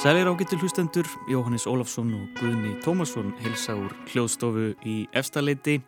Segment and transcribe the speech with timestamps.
[0.00, 5.78] Sælir ágættil hlustendur, Jóhannes Ólafsson og Guðni Tómasson helsa úr hljóðstofu í Efstaleiti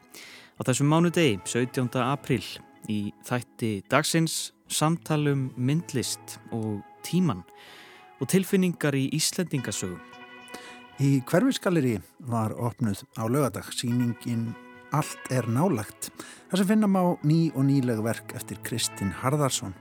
[0.57, 1.91] á þessum mánudegi, 17.
[2.01, 2.41] april,
[2.89, 7.45] í þætti dagsins samtalum myndlist og tíman
[8.17, 10.01] og tilfinningar í Íslendingasögum.
[11.05, 11.99] Í hverfiskalleri
[12.33, 14.55] var opnuð á lögadag síningin
[14.93, 16.09] Allt er nálagt,
[16.49, 19.77] þar sem finnum á ný og nýleg verk eftir Kristinn Harðarsson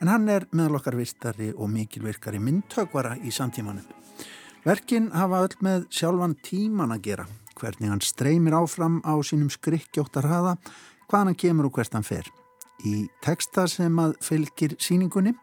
[0.00, 3.84] en hann er meðal okkar virtari og mikilvirkari myndtökvara í samtímanum.
[4.64, 7.26] Verkin hafa öll með sjálfan tíman að gera,
[7.60, 10.56] hvernig hann streymir áfram á sínum skrikkjóttar haða,
[11.10, 12.30] hvaðan hann kemur og hvert hann fer.
[12.84, 15.34] Í teksta sem að fylgir síningunni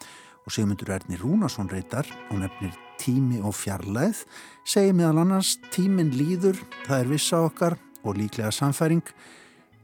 [0.41, 4.23] og Sigmundur Erni Rúnarsson reytar og nefnir tími og fjarlæð,
[4.65, 9.03] segir meðal annars tímin líður, það er vissa okkar og líklega samfæring,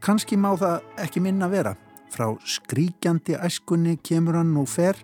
[0.01, 1.75] kannski má það ekki minna vera.
[2.13, 4.97] Frá skríkjandi æskunni kemur hann og fer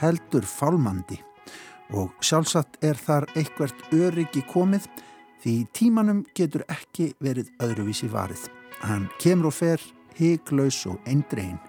[0.00, 1.18] heldur fálmandi
[1.94, 4.88] og sjálfsagt er þar eitthvert öryggi komið
[5.42, 8.48] því tímanum getur ekki verið öðruvísi varið.
[8.82, 9.82] Hann kemur og fer
[10.18, 11.60] higlaus og eindregin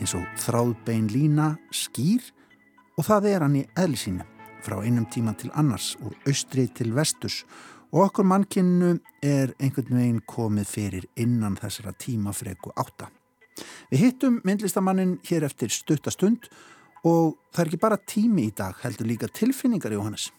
[0.00, 2.24] eins og þráðbein lína skýr
[2.96, 4.24] og það er hann í eðlisínu
[4.66, 7.42] frá einum tíma til annars úr austri til vestus
[7.92, 13.08] og okkur mannkinnu er einhvern veginn komið fyrir innan þessara tímafregu átta.
[13.90, 16.48] Við hittum myndlistamannin hér eftir stuttastund
[17.06, 20.30] og það er ekki bara tími í dag, heldur líka tilfinningar Jóhannes.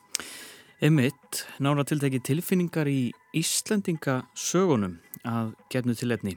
[0.84, 6.36] Emitt, nána tilteki tilfinningar í Íslendinga sögunum að gefnu til efni.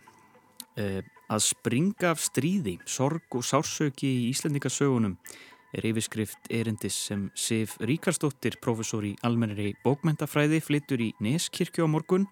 [0.80, 5.18] Eh, að springa af stríði, sorg og sársöki í Íslendinga sögunum
[5.76, 12.26] er yfirskrift erindis sem Sif Ríkarsdóttir, professor í almennri bókmentafræði, flyttur í Neskirkju á morgun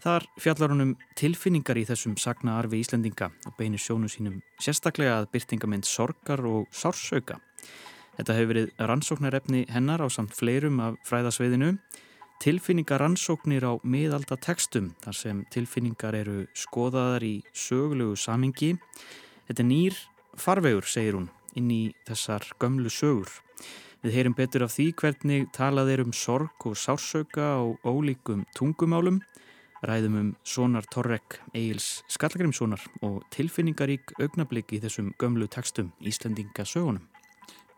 [0.00, 5.18] Þar fjallar hann um tilfinningar í þessum sagna arfi Íslendinga og beinir sjónu sínum sérstaklega
[5.20, 7.36] að byrtingamind sorgar og sársauka.
[8.16, 11.74] Þetta hefur verið rannsóknarefni hennar á samt fleirum af fræðasveiðinu.
[12.40, 18.72] Tilfinningar rannsóknir á miðalda textum þar sem tilfinningar eru skoðaðar í sögulegu samingi.
[19.48, 20.00] Þetta er nýr
[20.40, 23.28] farvegur, segir hún, inn í þessar gömlu sögur.
[24.00, 29.20] Við heyrum betur af því hvernig talað er um sorg og sársauka á ólíkum tungumálum
[29.86, 37.06] ræðum um Sónar Torrek Egil's Skallagrimssonar og tilfinningarík augnabliki í þessum gömlu tekstum Íslandinga sögunum.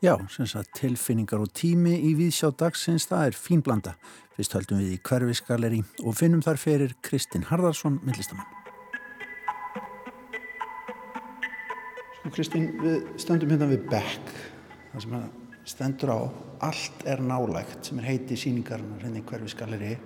[0.02, 3.92] Já, sem sagt tilfinningar og tími í viðsjá dagsins, það er fín blanda.
[4.34, 8.48] Fyrst höldum við í hverfisgaleri og finnum þar ferir Kristinn Harðarsson, millistamann.
[12.16, 14.34] Sko Kristinn, við stöndum hérna við Beck,
[14.90, 15.14] það sem
[15.70, 16.20] stendur á
[16.62, 19.96] Allt er nálægt, sem er heiti síningarnar hérna í hverfisgaleri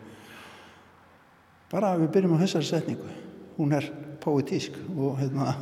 [1.72, 3.14] bara við byrjum á þessari setningu.
[3.56, 3.88] Hún er
[4.22, 5.54] poetísk og hérna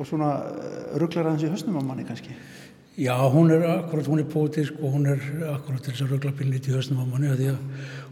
[0.00, 2.34] og svona eh, rugglar aðeins í höstnum á manni kannski.
[3.00, 5.20] Já, hún er akkurat, hún er poetísk og hún er
[5.54, 7.60] akkurat til þess að ruggla bílnit í höstnum á manni því að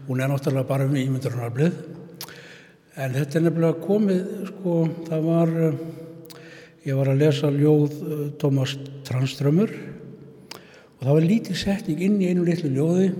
[0.07, 1.79] hún er náttúrulega bara um ímyndurunarblið
[2.99, 4.75] en þetta er nefnilega komið sko,
[5.07, 5.81] það var eh,
[6.87, 8.75] ég var að lesa ljóð eh, Tómas
[9.07, 9.75] Tranströmmur
[10.55, 13.11] og það var lítið setning inn í einu litlu ljóði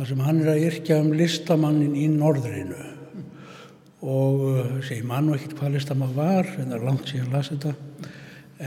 [0.00, 2.84] þar sem hann er að yrkja um listamannin í norðrinu.
[4.00, 7.34] Og uh, segi mann og ekkert hvað listamann var en það er langt síðan að
[7.36, 8.08] lasa þetta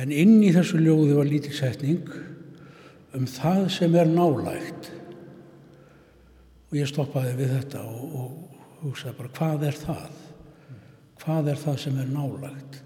[0.03, 2.11] en inn í þessu ljóði var lítið setning
[3.17, 4.91] um það sem er nálægt.
[6.69, 10.21] Og ég stoppaði við þetta og, og hugsaði bara hvað er það?
[11.23, 12.79] Hvað er það sem er nálægt?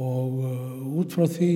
[0.00, 1.54] Og uh, út frá því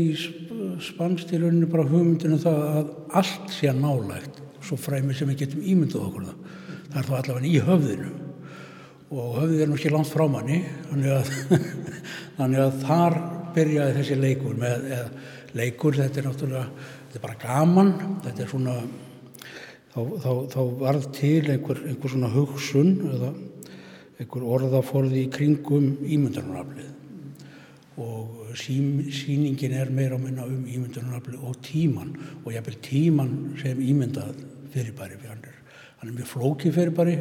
[0.86, 5.44] spannst í rauninu bara hugmyndinu um það að allt sé nálægt svo fræmi sem við
[5.44, 6.52] getum ímynduð okkur það.
[6.90, 8.12] Það er þá allavega í höfðinu
[9.14, 11.32] og höfðið er nú ekki langt frá manni þannig að,
[12.38, 13.16] þannig að þar
[13.54, 14.86] byrjaði þessi leikur með
[15.54, 17.92] leikur, þetta er náttúrulega þetta er bara gaman,
[18.24, 18.76] þetta er svona
[19.92, 23.30] þá, þá, þá varð til einhver, einhver svona hugsun eða
[24.22, 26.90] einhver orðaforði í kringum ímyndunaraflið
[28.02, 33.78] og sín, síningin er meira að minna um ímyndunaraflið og tíman og vel tíman sem
[33.78, 34.34] ímyndað
[34.74, 35.46] fyrirbæri fyrir hann
[36.10, 37.16] er, mjög flókið fyrirbæri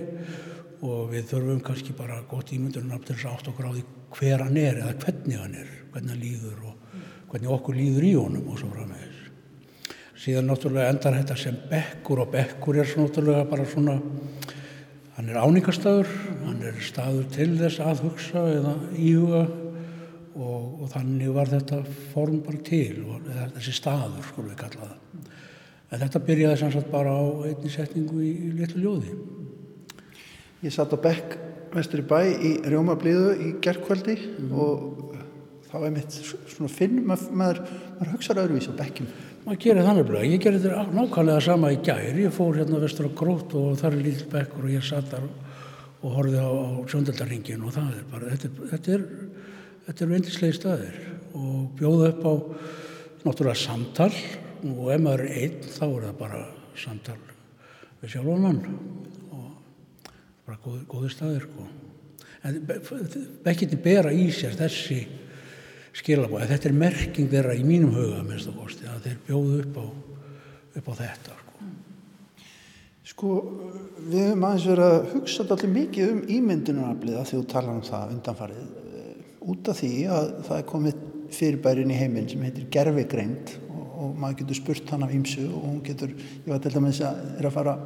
[0.83, 3.83] og við þurfum kannski bara gott ímyndunum til þess átt okkur á því
[4.17, 6.73] hver hann er eða hvernig hann er, hvernig hann líður og
[7.31, 9.21] hvernig okkur líður í honum og svo framvegis.
[10.23, 13.95] Síðan náttúrulega endar þetta sem bekkur og bekkur er náttúrulega bara svona,
[15.17, 16.11] hann er áningarstaður,
[16.43, 19.41] hann er staður til þess að hugsa eða íhuga
[20.33, 21.81] og, og þannig var þetta
[22.13, 23.27] form bara til og
[23.57, 25.33] þessi staður skulum við kalla það.
[25.93, 29.17] En þetta byrjaði sannsagt bara á einni setningu í, í litlu ljóði.
[30.63, 31.35] Ég satt á Bekk
[31.73, 34.49] vestur í bæ í Rjómablíðu í gerðkvöldi mm.
[34.57, 35.13] og
[35.69, 37.61] þá er mitt svona finnum að maður,
[37.97, 39.13] maður hugsaður öðruvís á bekkjum.
[39.43, 40.27] Maður gerir þannig blöð.
[40.29, 42.19] Ég gerir þetta nákvæmlega sama í gær.
[42.21, 45.25] Ég fór hérna vestur á grót og þar er lítill bekkur og ég satt þar
[46.03, 49.03] og horfið á, á sjóndaldarringin og það er bara, þetta, þetta er,
[49.87, 50.97] þetta er vindislega staðir
[51.33, 52.33] og bjóða upp á
[53.23, 54.11] náttúrulega samtal
[54.71, 56.41] og ef maður er einn þá er það bara
[56.79, 57.17] samtal
[58.01, 58.61] við sjálfónan
[59.33, 59.49] og
[60.45, 61.67] bara góði, góði staðir sko.
[62.43, 62.59] en
[63.45, 65.01] bekkinni bera í sér þessi
[65.93, 69.85] skilabóð þetta er merking þeirra í mínum huga kosti að þeir bjóðu upp á,
[70.79, 71.71] upp á þetta sko.
[73.13, 73.33] sko
[74.07, 77.83] við höfum aðeins verið að hugsa allir mikið um ímyndunaraflið að því þú tala um
[77.89, 78.79] það undanfarið
[79.43, 83.53] út af því að það er komið fyrirbærin í heiminn sem heitir gerfigreind
[83.93, 87.21] og, maður getur spurt hann af ímsu og hún getur, ég var til dæmis að
[87.39, 87.77] er að fara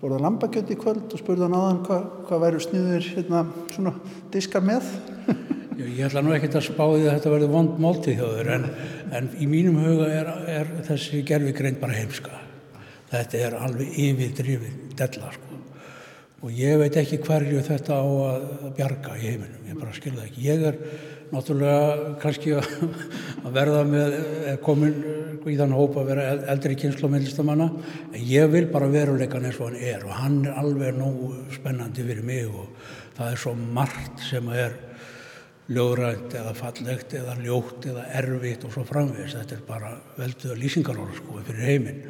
[0.00, 3.94] borða lambakjöld í kvöld og spurði hann aðan hvað hva væru sniður hérna svona
[4.34, 4.90] diskar með.
[5.78, 8.68] Já, ég ætla nú ekkert að spá því að þetta verður vond máltið þau en,
[9.18, 10.30] en í mínum huga er,
[10.60, 12.44] er þessi gerfigreind bara heimska.
[13.10, 15.53] Þetta er alveg yfirdrifið della sko
[16.44, 18.42] og ég veit ekki hverju þetta á að
[18.76, 20.42] bjarga í heiminum, ég bara skilða ekki.
[20.44, 20.76] Ég er
[21.32, 24.16] náttúrulega kannski að verða með
[24.64, 24.98] komin
[25.48, 27.70] í þann hópa að vera eldri meðlistamanna
[28.12, 30.04] en ég vil bara veruleikan eins og hann er.
[30.04, 32.68] Og hann er alveg nógu spennandi fyrir mig og
[33.16, 34.76] það er svo margt sem er
[35.72, 39.38] ljóðrænt eða fallegt eða ljótt eða erfitt og svo framvegis.
[39.40, 42.04] Þetta er bara velduða lýsingaróra sko fyrir heiminn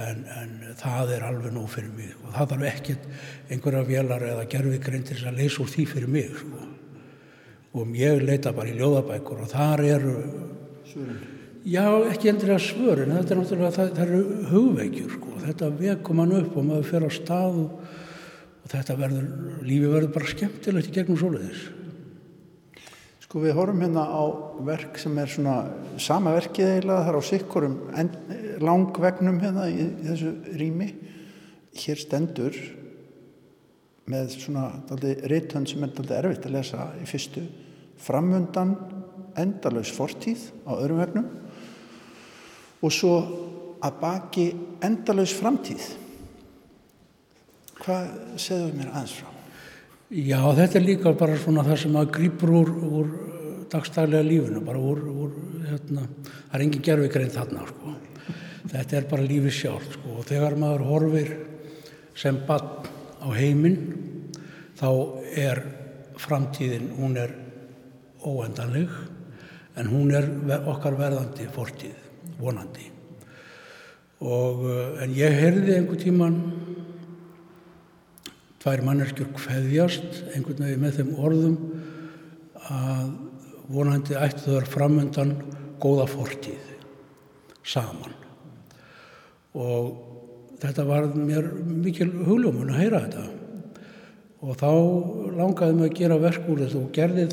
[0.00, 3.04] en, en það er alveg nóg fyrir mig og það þarf ekkert
[3.52, 6.64] einhverja vélar eða gerfigrein til að leysa úr því fyrir mig sko
[7.74, 10.16] og ég leita bara í ljóðabækur og þar eru
[10.86, 11.20] Svörin.
[11.66, 15.38] já, ekki endur að svörin þetta er náttúrulega, það, það eru hugveikjur sko.
[15.46, 17.96] þetta vekum hann upp og maður fer á stað og,
[18.64, 21.64] og þetta verður lífi verður bara skemmtilegt í gegnum svoleiðis
[23.34, 24.22] Sko við horfum hérna á
[24.62, 25.54] verk sem er svona
[25.98, 27.72] sama verkið eiginlega þar á sikkurum
[28.62, 30.86] langvegnum hérna í, í þessu rými.
[31.74, 32.60] Hér stendur
[34.06, 34.68] með svona
[35.26, 37.42] reytönd sem er daldi erfitt að lesa í fyrstu.
[38.06, 38.76] Framundan
[39.42, 41.28] endalaus fortíð á öðrum vegnum.
[42.86, 43.14] Og svo
[43.82, 45.90] að baki endalaus framtíð.
[47.82, 49.33] Hvað segðu mér aðeins frá?
[50.14, 53.06] Já, þetta er líka bara svona það sem að grýpur úr, úr
[53.72, 55.32] dagstælega lífinu, bara úr, úr
[55.66, 57.94] hérna, það er engin gerfikrein þarna, sko.
[58.70, 61.32] Þetta er bara lífi sjálf, sko, og þegar maður horfir
[62.14, 62.86] sem bann
[63.26, 63.80] á heiminn,
[64.78, 64.86] þá
[65.34, 65.62] er
[66.22, 67.34] framtíðin, hún er
[68.22, 68.94] óendanleg,
[69.74, 70.30] en hún er
[70.62, 71.98] okkar verðandi fortíð,
[72.38, 72.86] vonandi.
[74.22, 74.62] Og,
[75.02, 76.38] en ég heyrði einhver tíman
[78.64, 81.56] tvær manneskjur kveðjast einhvern veginn með þeim orðum
[82.72, 83.10] að
[83.74, 85.34] vonandi ættu þar framöndan
[85.82, 86.70] góða fortíð
[87.64, 88.14] saman.
[89.52, 89.90] Og
[90.62, 93.26] þetta var mér mikil hugljómun að heyra þetta.
[94.44, 94.70] Og þá
[95.36, 97.28] langaði mig að gera verk úr þetta og gerði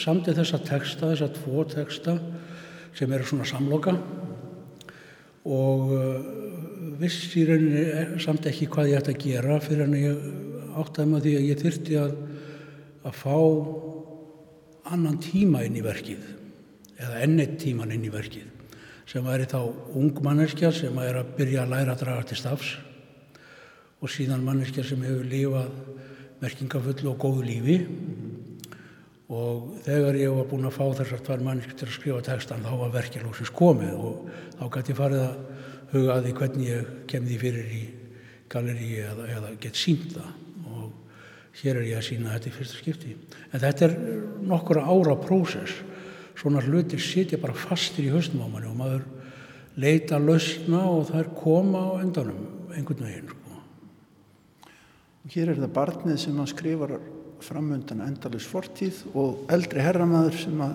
[0.00, 2.16] samtið þessa texta, þessa tvo texta
[2.96, 3.94] sem eru svona samloka.
[5.44, 5.92] Og
[7.00, 10.26] vissi í rauninni samt ekki hvað ég ætti að gera fyrir en ég
[10.82, 12.16] áttaði maður því að ég þurfti að,
[13.04, 13.36] að fá
[14.94, 16.26] annan tíma inn í verkið
[17.00, 18.50] eða ennett tíman inn í verkið
[19.08, 19.60] sem væri þá
[19.96, 22.74] ung manneskja sem er að byrja að læra að draga til stafs
[24.00, 25.72] og síðan manneskja sem hefur lífað
[26.42, 27.76] merkingafullu og góðu lífi.
[29.34, 32.72] Og þegar ég var búin að fá þessar tvær manneskja til að skrifa textan þá
[32.82, 34.26] var verkið lóksins komið og
[34.58, 35.36] þá gæti ég farið að
[35.94, 37.84] huga að því hvernig ég kem því fyrir í
[38.52, 40.43] galleri eða, eða gett sínt það
[41.62, 43.96] hér er ég að sína þetta í fyrsta skipti en þetta er
[44.44, 45.76] nokkura ára prósess
[46.34, 49.04] svona hlutir sitja bara fastir í höstum á manni og maður
[49.78, 53.58] leita lausna og það er koma á endanum einhvern veginn sko.
[55.34, 56.96] Hér er það barnið sem að skrifar
[57.44, 60.74] framöndan endalus fortíð og eldri herramæður sem að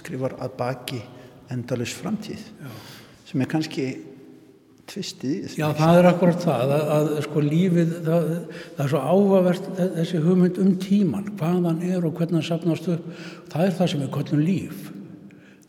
[0.00, 1.00] skrifar að baki
[1.52, 2.70] endalus framtíð Já.
[3.30, 3.86] sem er kannski
[4.90, 8.26] tvistið Já, það er akkurat það að, að sko lífið, það,
[8.76, 13.08] það er svo áhugavert þessi hugmynd um tíman hvaðan er og hvernig það sapnast upp.
[13.52, 14.84] Það er það sem er kollum líf.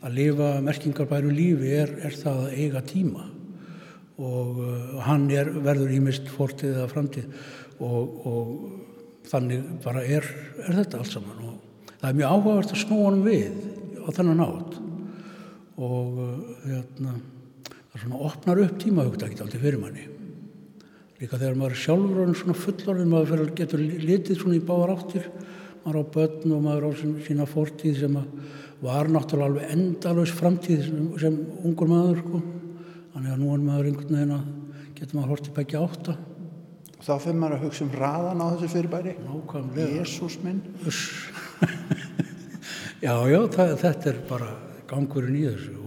[0.06, 3.30] Að lifa merkingarbæru lífi er, er það að eiga tíma.
[4.18, 7.32] Og uh, hann er, verður ímist fortið eða framtíð.
[7.86, 10.28] Og, og þannig bara er,
[10.66, 11.48] er þetta allt saman.
[11.50, 13.66] Og það er mjög áhugavert að snúa hann við
[13.98, 14.78] á þennan átt
[15.78, 17.18] og uh, hérna
[17.98, 20.06] það svona opnar upp tímahugdækit aldrei fyrir manni.
[21.18, 25.26] Líka þegar maður sjálfur er svona fullorðin maður getur litið svona í báðar áttir.
[25.84, 26.92] Maður á börn og maður á
[27.26, 28.18] sína fórtíð sem
[28.84, 32.42] var náttúrulega alveg endalus framtíð sem, sem ungur maður sko.
[33.14, 34.46] þannig að nú er maður einhvern veginn að
[35.00, 36.18] getur maður hortið begja átta.
[36.98, 39.16] Þá fyrir maður að hugsa um raðan á þessu fyrirbæri.
[39.26, 39.90] Nákvæmlega.
[39.98, 40.62] Jésús minn.
[42.98, 44.48] Já, já, það, þetta er bara
[44.90, 45.87] gangurinn í þessu og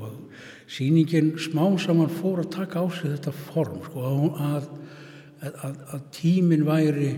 [0.70, 4.02] síningin smá saman fór að taka á sig þetta form sko,
[4.38, 4.68] að,
[5.42, 7.10] að, að tíminn væri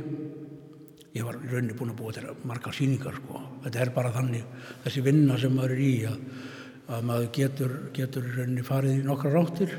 [1.12, 3.40] ég var rauninni búin að búa til margar síningar sko.
[3.66, 6.22] þetta er bara þannig þessi vinna sem maður er í að,
[6.96, 9.74] að maður getur, getur rauninni farið í nokkra ráttir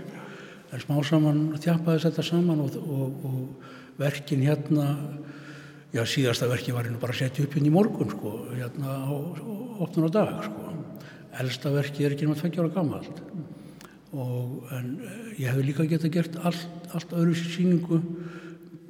[0.73, 4.91] en smá saman þjappaði þetta saman og, og, og verkin hérna
[5.93, 9.13] já síðasta verki var hérna bara að setja upp hérna í morgun sko, hérna á
[9.81, 10.69] opnun á dag sko.
[11.41, 13.25] elsta verki er ekki náttúrulega gammalt
[14.13, 14.89] og en
[15.39, 17.99] ég hef líka geta gert allt, allt öðru síningu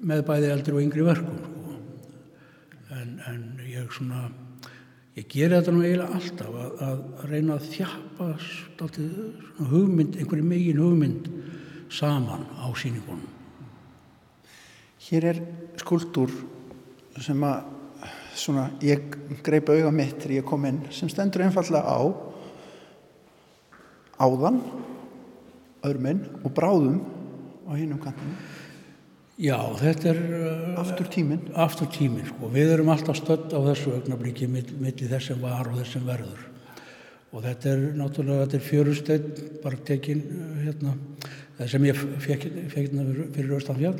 [0.03, 1.75] með bæði eldri og yngri verkum sko.
[2.97, 4.25] en, en ég svona
[5.15, 10.81] ég geri þetta nú eiginlega alltaf að, að reyna að þjapa stáltið hugmynd, einhverju megin
[10.83, 11.29] hugmynd
[11.93, 13.29] saman á síningunum
[15.03, 15.39] Hér er
[15.81, 16.31] skuldur
[17.21, 17.65] sem að
[18.39, 19.03] svona, ég
[19.45, 22.01] greip auða mitt þegar ég kom inn sem stendur einfallega á
[24.23, 24.61] áðan
[25.87, 26.99] örminn og bráðum
[27.67, 28.35] á hinnum kantinu
[29.41, 30.19] Já, þetta er
[30.77, 32.51] aftur tíminn aftur tíminn, sko.
[32.53, 36.43] Við erum alltaf stödd á þessu augnablíki millir þess sem var og þess sem verður
[37.33, 40.21] og þetta er náttúrulega, þetta er fjörusteinn bara tekinn
[40.61, 40.97] hérna
[41.69, 43.97] sem ég fekk hérna fyrir Östanfjall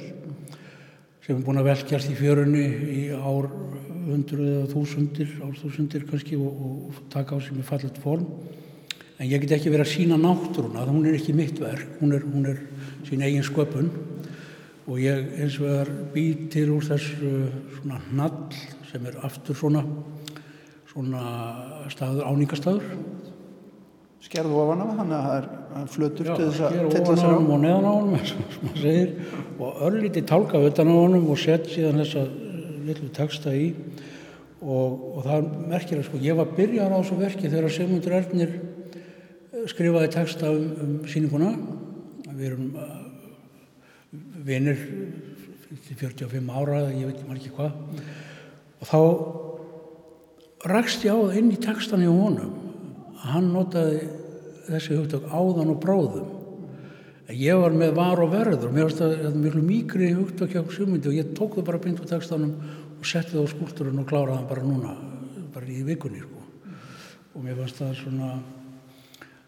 [1.23, 2.63] sem er búin að velkjast í fjörunni
[2.93, 3.47] í ár
[4.03, 8.25] hundruð eða þúsundir, árþúsundir kannski og, og taka á sem er fallet form.
[9.21, 12.23] En ég get ekki verið að sína náttúruna, hún er ekki mitt verk, hún er,
[12.25, 12.61] hún er
[13.05, 13.91] sín eigin sköpun.
[14.89, 17.33] Og ég eins og það býr til úr þessu
[17.77, 18.57] svona nall
[18.89, 19.83] sem er aftur svona,
[20.91, 21.21] svona
[21.93, 22.97] staður, áningastadur.
[24.23, 25.37] Skerðu ofan af þannig að það
[25.83, 27.29] er flötur Já, til þess að sker tilla ofan á.
[27.29, 28.35] honum og neðan á eins
[29.59, 32.25] og örlítið tálka utan á honum og sett síðan þessa
[32.87, 33.69] litlu texta í.
[34.63, 38.53] Og, og það er merkilega, sko, ég var byrjar á þessu verki þegar Sigmundur Ernir
[39.71, 41.53] skrifaði texta um, um síninguna,
[42.33, 42.99] við erum uh,
[44.43, 44.79] vinir
[45.83, 47.71] til 45 ára, ég veit ekki hvað,
[48.79, 48.99] og þá
[50.73, 52.53] rakst ég á það inn í textan í honum
[53.17, 54.05] að hann notaði
[54.69, 56.31] þessi hugtök áðan og bráðum
[57.33, 61.17] ég var með var og verður mér finnst það miklu mýkri hugtök hjá sumundi og
[61.17, 62.53] ég tók það bara beint úr textanum
[62.99, 64.95] og setti það á skúlturinn og kláraði hann bara núna
[65.53, 66.43] bara í vikunni sko.
[67.33, 68.29] og mér fannst það svona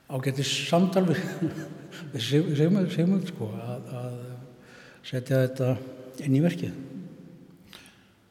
[0.10, 1.22] ágættis samtal við,
[2.14, 2.28] við
[2.60, 4.20] Sigmund, Sigmund sko, að, að
[5.06, 5.72] setja þetta
[6.26, 6.84] inn í verkið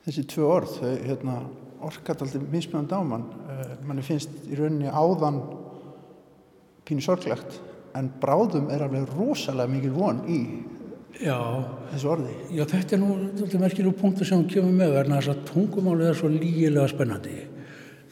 [0.04, 0.73] Þessi tvö orð,
[1.07, 1.38] hérna,
[1.85, 3.23] orkat aldrei mismunandi á mann.
[3.49, 5.38] Uh, manni finnst í rauninni áðan
[6.85, 7.57] pínu sorglegt
[7.97, 10.40] en bráðum er alveg rosalega mikil von í
[11.23, 11.38] Já,
[11.93, 12.33] þessu orði.
[12.50, 13.14] Já, þetta er nú
[13.62, 17.37] merkilegu punktur sem hún kemur með verna þess að tungumálið er svo lígilega spennandi.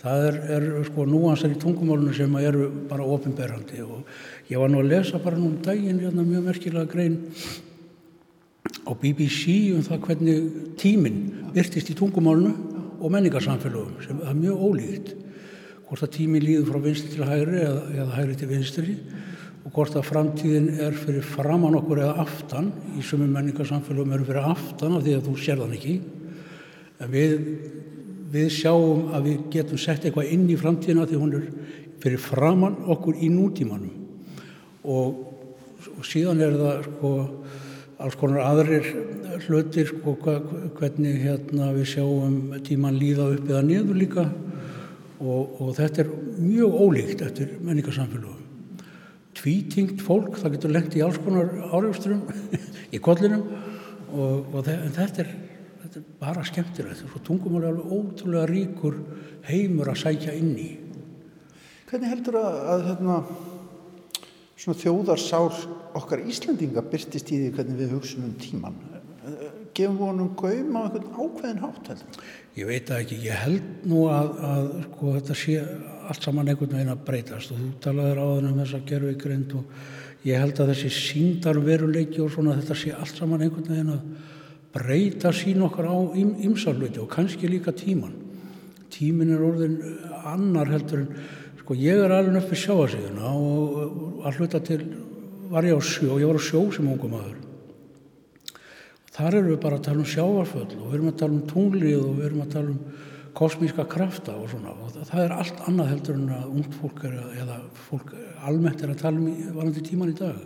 [0.03, 4.09] Það er, er sko núansar í tungumálinu sem eru bara ofinberandi og
[4.51, 7.21] ég var nú að lesa bara nú um daginn hérna, mjög merkilega grein
[8.83, 10.49] á BBC um það hvernig
[10.83, 11.21] tíminn
[11.55, 15.13] virtist í tungumálinu og menningarsamfélögum sem er mjög ólíkt.
[15.87, 18.97] Hvort að tíminn líður frá vinstri til hægri eða, eða hægri til vinstri
[19.63, 24.51] og hvort að framtíðin er fyrir framann okkur eða aftan í sumum menningarsamfélagum eru fyrir
[24.51, 25.95] aftan af því að þú sér þann ekki
[27.03, 27.37] en við,
[28.33, 31.47] við sjáum að við getum sett eitthvað inn í framtíðina því hún er
[32.03, 33.93] fyrir framann okkur í nútímanum.
[34.83, 35.21] Og,
[35.93, 37.13] og síðan er það sko
[38.03, 38.89] alls konar aðrir
[39.47, 44.29] hlutir sko hvernig hérna við sjáum tíman líða upp eða niður líka.
[45.23, 48.43] Og, og þetta er mjög ólíkt eftir menningarsamfélagum
[49.43, 52.23] tvítingt fólk, það getur lengt í alls konar áreifsturum
[52.95, 53.45] í kollinum.
[54.13, 55.31] Og, og þetta, er,
[55.93, 58.95] þetta er bara skemmtilegt og tungumál er alveg ótrúlega ríkur
[59.45, 60.71] heimur að sækja inn í
[61.93, 63.15] Hvernig heldur að, að hérna,
[64.57, 65.49] svona þjóðarsál
[66.01, 68.79] okkar Íslandinga byrtist í því hvernig við hugsun um tíman?
[69.77, 72.23] Gefum við honum gaum á einhvern ákveðin hátt heldur?
[72.57, 75.59] Ég veit það ekki, ég held nú að, að sko, þetta sé
[76.09, 80.27] allt saman einhvern veginn að breytast og þú talaður á þannig um þessa gerfugrind og
[80.31, 84.09] ég held að þessi síndarveruleiki og svona þetta sé allt saman einhvern veginn að
[84.73, 88.15] breyta sín okkar á ymsarluti og kannski líka tíman.
[88.93, 89.79] Tímin er orðin
[90.25, 91.23] annar heldur en,
[91.61, 93.79] sko ég er alveg upp við sjáasíðuna og,
[94.27, 94.83] að hluta til
[95.53, 97.39] var ég á sjó, ég var á sjó sem ungum aður.
[99.13, 101.99] Þar erum við bara að tala um sjávarföll og við erum að tala um tunglið
[102.01, 105.91] og við erum að tala um kosmíska krafta og svona og það, er allt annað
[105.93, 108.13] heldur en að ungt fólk er eða fólk
[108.49, 110.41] almennt er að tala um varandi tíman í dag.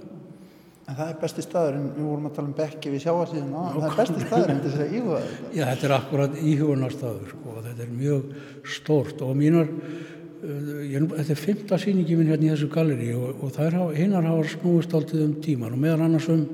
[0.87, 3.63] En það er besti staður, en við vorum að tala um bekki við sjáarsíðan á,
[3.75, 5.49] það er besti staður en þess að íhuga þetta.
[5.51, 8.29] Já, þetta er akkurat íhugunarstaður sko, þetta er mjög
[8.77, 13.43] stórt og mínar, uh, ég, þetta er fymta síningi minn hérna í þessu galleri og,
[13.43, 16.47] og það er, hinnar hafa snúist alltaf um tíman og meðan annars um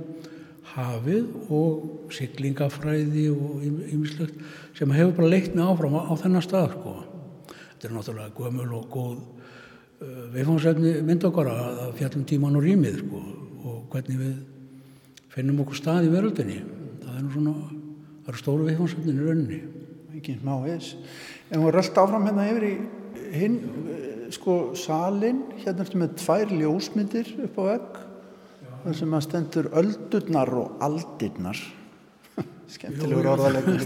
[0.73, 4.41] hafið og siglingafræði og ymmislegt
[4.79, 6.97] sem hefur bara leitt mig áfram á, á þennan stað sko.
[7.53, 13.01] Þetta er náttúrulega gömul og góð uh, viðfáðsefni mynd okkar að fjallum tíman og rýmið
[13.05, 13.25] sko
[13.63, 14.35] og hvernig við
[15.33, 16.59] finnum okkur stað í veröldinni.
[17.03, 17.55] Það er nú svona,
[18.23, 19.61] það eru stóru viðfáðsefnin í rauninni.
[20.19, 20.93] Ekki smá eins.
[21.51, 22.75] En við röllt áfram hérna yfir í
[23.33, 23.59] hinn,
[24.33, 27.99] sko, salin, hérna ertu með tvær ljósmyndir upp á vegg,
[28.85, 31.65] þar sem að stendur öldurnar og aldirnar.
[32.75, 33.85] Skemmtilegur orðalegur.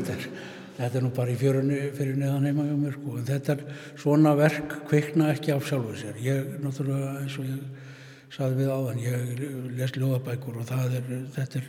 [0.76, 3.62] Þetta er nú bara í fjörunni fyrir neðan heima hjá mér sko, en þetta er
[3.96, 6.18] svona verk kvikna ekki af sjálfuð sér.
[6.20, 7.85] Ég, náttúrulega, eins og ég
[8.32, 9.42] saði við áðan, ég
[9.78, 11.66] les ljóðabækur og er, þetta er,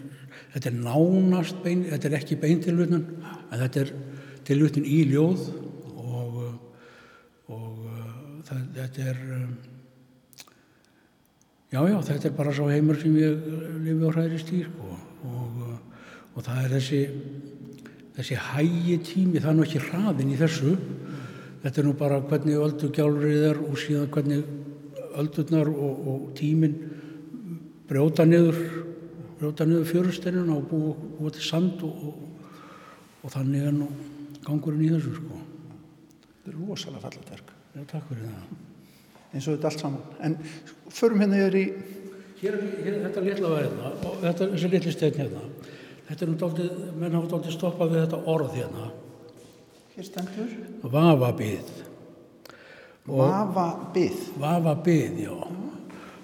[0.56, 3.06] þetta er nánast bein, þetta er ekki beintilvutnun,
[3.52, 3.92] en þetta er
[4.48, 5.48] tilvutnun í ljóð
[6.02, 6.40] og,
[7.54, 7.82] og
[8.48, 9.22] það, þetta er,
[11.76, 13.50] já, já, þetta er bara svo heimur sem ég
[13.86, 15.00] lifi á hræðist í sko,
[15.30, 15.64] og,
[16.34, 17.02] og það er þessi,
[18.18, 20.78] þessi hægi tími, það er nú ekki hraðin í þessu,
[21.62, 24.56] þetta er nú bara hvernig öldugjálrið er og síðan hvernig
[25.22, 26.76] öldurnar og, og tímin
[27.88, 28.58] brjóta niður,
[29.40, 32.08] brjóta niður fjörusteinuna og búa, búa til sand og,
[33.24, 33.90] og þannig er nú
[34.48, 35.42] gangurinn í þessu sko.
[36.32, 37.54] Þetta er rosalega fallet verk.
[37.76, 38.62] Já, takk fyrir það.
[39.34, 40.06] Eins og þetta allt saman.
[40.24, 40.38] En
[41.00, 41.66] förum hérna yfir í...
[42.38, 45.44] Hér er, hér er þetta litla verðina og þetta, þessi litli stein hérna.
[46.08, 48.90] Þetta er nú dálítið, menn hafa dálítið stoppað við þetta orð hérna.
[49.98, 50.56] Hér stendur.
[53.08, 54.18] Vafabið.
[54.38, 54.42] Vafabið.
[54.44, 55.36] Vafabið, já.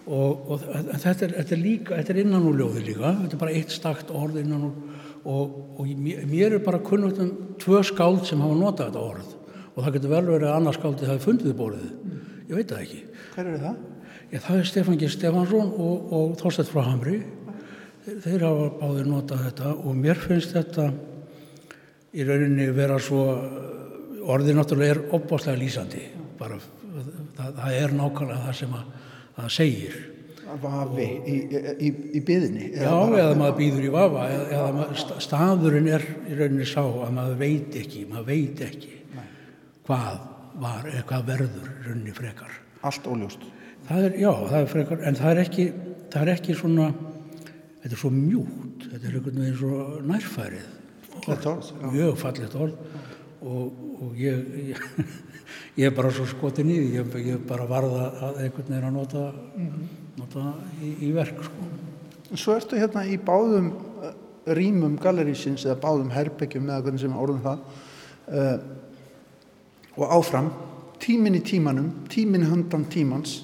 [0.04, 3.14] Og, og þetta, er, þetta er líka, þetta er innan úr ljóði líka.
[3.22, 4.74] Þetta er bara eitt stakt orð innan úr
[5.24, 9.30] og, og mér, er bara kunnugt um tvö skáld sem hafa notað þetta orð
[9.74, 11.86] og það getur vel verið að annars skáldi hafi fundið bólið.
[12.50, 13.00] Ég veit það ekki.
[13.34, 13.78] Hver eru það?
[14.34, 15.10] Já, það er Stefán G.
[15.10, 17.22] Stefansson og, og Þorstedt frá Hamri.
[18.04, 20.90] Þeir, hafa báðir notað þetta og mér finnst þetta
[22.14, 23.24] í rauninni vera svo,
[24.28, 26.04] orðið náttúrulega er opbáslega lýsandi.
[26.44, 26.58] Bara,
[27.38, 28.90] það, það er nákvæmlega það sem að,
[29.38, 30.02] það segir.
[30.64, 31.36] Vafi í,
[31.88, 32.66] í, í byðinni?
[32.76, 37.40] Já, eða maður býður í vafa, eða, eða staðurinn er í rauninni sá að maður
[37.40, 39.24] veit ekki, maður veit ekki Nei.
[39.88, 40.20] hvað
[40.66, 42.60] var, eða hvað verður í rauninni frekar.
[42.84, 43.48] Allt óljóst?
[43.88, 45.68] Það er, já, það er frekar, en það er ekki,
[46.14, 46.92] það er ekki svona,
[47.80, 50.70] þetta er svo mjúkt, þetta er einhvern veginn svo nærfærið.
[51.16, 51.74] Fallet orð?
[51.88, 53.02] Mjög fallet orð
[53.44, 54.84] og, og ég, ég,
[55.78, 59.24] ég er bara svo skotin í ég, ég bara varða að einhvern veginn að nota,
[59.32, 59.88] mm -hmm.
[60.18, 61.72] nota í, í verk, sko.
[62.34, 63.72] Svo ertu hérna í báðum
[64.46, 67.60] rýmum gallerísins eða báðum herbyggjum eða hvernig sem orðum það
[68.28, 68.58] uh,
[69.96, 70.52] og áfram
[71.00, 73.44] tíminn í tímanum, tíminn handan tímans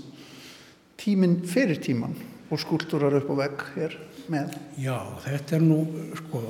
[1.00, 2.16] tíminn fyrir tíman
[2.50, 3.96] og skúltúrar upp á vegg er
[4.30, 4.56] með.
[4.82, 5.80] Já, þetta er nú
[6.18, 6.42] sko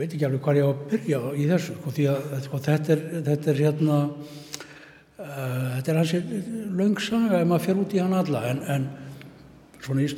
[0.00, 2.94] veit ekki alveg hvað ég á að byrja í þessu sko, því að sko, þetta,
[2.94, 6.20] er, þetta er hérna uh, þetta er hansi
[6.80, 8.86] laungsaga ef maður fyrir út í hann alla en, en
[9.82, 10.10] svona í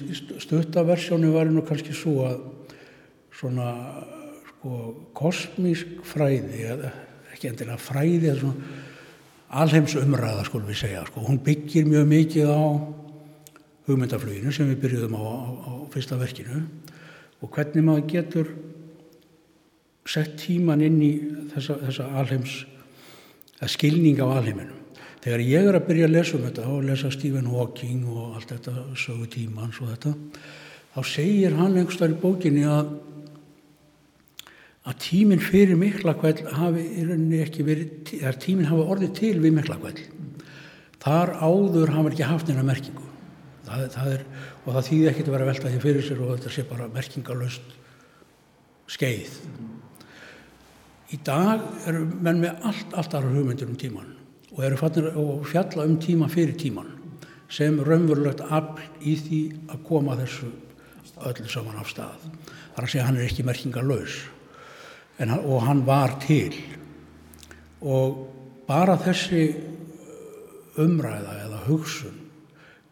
[0.45, 2.43] stuttaversjónu var nú kannski svo að
[3.35, 3.71] svona
[4.49, 4.81] sko
[5.17, 6.69] kosmísk fræði
[7.35, 8.83] ekki endilega fræði eða svona
[9.55, 11.25] alheims umræða skulum við segja sko.
[11.27, 12.63] hún byggir mjög mikið á
[13.89, 16.63] hugmyndafluginu sem við byrjuðum á, á, á fyrsta verkinu
[17.43, 18.55] og hvernig maður getur
[20.09, 21.13] sett tíman inn í
[21.55, 22.59] þessa, þessa alheims
[23.71, 24.83] skilning af alheiminum
[25.25, 28.53] þegar ég er að byrja að lesa um þetta og lesa Stephen Hawking og allt
[28.53, 30.13] þetta sögu tímans og þetta
[30.95, 32.93] þá segir hann einhverstað í bókinni að
[34.85, 39.55] að tíminn fyrir miklakvæll hafi í rauninni ekki verið, að tíminn hafi orðið til við
[39.57, 40.03] miklakvæll.
[41.05, 43.07] Þar áður hafa ekki haft neina merkingu.
[43.65, 44.27] Það, það er,
[44.65, 47.73] og það þýði ekki að vera veltað því fyrir sér og þetta sé bara merkingalöst
[48.93, 49.41] skeið.
[51.13, 54.13] Í dag eru menn með allt, allt aðra hugmyndir um tíman
[54.55, 56.93] og eru fannir að fjalla um tíma fyrir tíman
[57.53, 60.49] sem raunverulegt afl í því að koma þessu
[61.29, 62.25] öllu saman af stað.
[62.75, 64.17] Það er að segja að hann er ekki merkingalös
[65.23, 66.55] en, og hann var til
[67.85, 68.25] og
[68.67, 69.45] bara þessi
[70.81, 72.21] umræða eða hugsun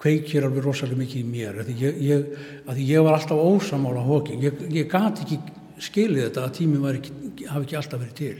[0.02, 2.30] kveikir alveg rosalega mikið í mér ég, ég,
[2.78, 5.38] ég var alltaf ósamála hóking, ég, ég gati ekki
[5.82, 7.12] skilið þetta að tími ekki,
[7.50, 8.38] hafi ekki alltaf verið til.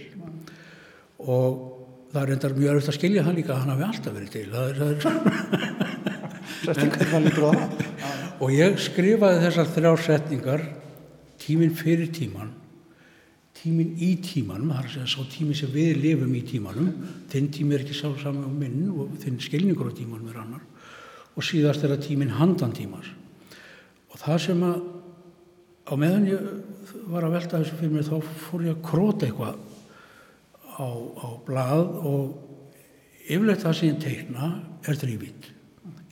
[1.22, 1.50] Og
[2.12, 4.48] það er endar mjög öll að skilja það líka að hann hafi alltaf verið til.
[4.52, 4.74] Það er,
[6.62, 7.32] það er
[8.42, 10.62] og ég skrifaði þessar þrjár setningar
[11.42, 12.50] tíminn fyrir tíman
[13.62, 16.88] tíminn í tímanum það er að segja svo tími sem við lifum í tímanum
[17.30, 20.64] þinn tími er ekki sá saman á minn og þinn skilningur á tímanum er annar
[21.36, 23.08] og síðast er það tíminn handan tímans.
[24.12, 24.80] Og það sem að
[25.88, 26.46] á meðan ég
[27.10, 28.16] var að velta þessu fyrir mig þá
[28.46, 29.58] fór ég að króta eitthvað
[30.78, 34.52] á, á blað og yfirleitt það sem ég teikna
[34.86, 35.50] er þrývít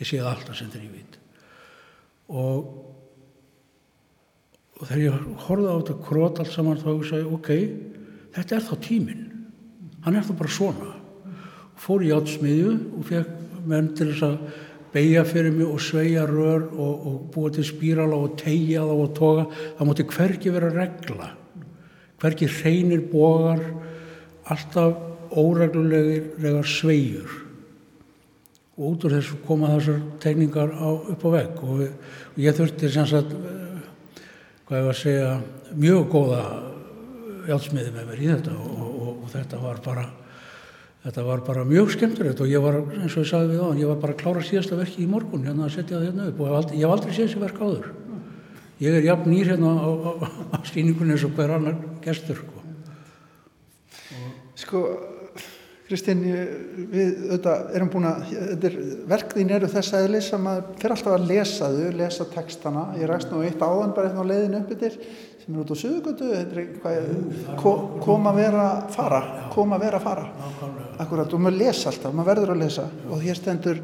[0.00, 1.20] ég sé það alltaf sem þrývít
[2.30, 2.70] og,
[4.78, 7.50] og þegar ég horfði á þetta krót allt saman þá hugsaði ok,
[8.36, 9.26] þetta er þá tíminn.
[10.04, 10.90] Hann er þá bara svona.
[11.80, 14.36] Fór í átsmiðju og fekk menn til þess að
[14.94, 19.12] beigja fyrir mig og sveia rör og, og búa til spírala og tegja þá og
[19.14, 19.44] toga
[19.78, 21.30] það múti hverki vera regla.
[22.20, 23.62] Hverki hreinir bogar
[24.50, 24.98] alltaf
[25.30, 27.30] óreglulegar sveigur
[28.80, 31.58] og út úr þessu koma þessar tegningar á, upp á vegg.
[31.62, 31.90] Og, við,
[32.32, 33.34] og ég þurfti sem sagt
[34.66, 35.32] hvað ég var að segja
[35.76, 36.42] mjög góða
[37.46, 40.06] hjálpsmiði með mér í þetta og, og þetta var bara
[41.00, 43.88] Þetta var bara mjög skemmtilegt og ég var, eins og ég sagði við á, ég
[43.88, 46.50] var bara að klára síðasta verki í morgun hérna að setja það hérna upp og
[46.50, 47.86] ég hef aldrei, séð þessi verk áður.
[48.80, 50.10] Ég er jafn nýr hérna á, á,
[50.52, 52.42] á síningunni eins og hver annar gestur.
[53.96, 54.20] Sko,
[54.60, 54.84] sko
[55.90, 58.28] Kristinn, við auðvitað erum búin að,
[58.68, 58.74] er,
[59.10, 62.84] verkðín eru þess aðeins sem að fyrir alltaf að lesa þau, lesa textana.
[63.00, 65.00] Ég rækst nú eitt áðan bara hérna á leiðinu upp yfir
[65.50, 66.30] sem er út á sögugötu
[68.00, 70.30] koma vera fara koma vera fara.
[70.98, 72.86] Akkurat og maður lesa alltaf, maður verður að lesa.
[73.10, 73.80] Og hér stendur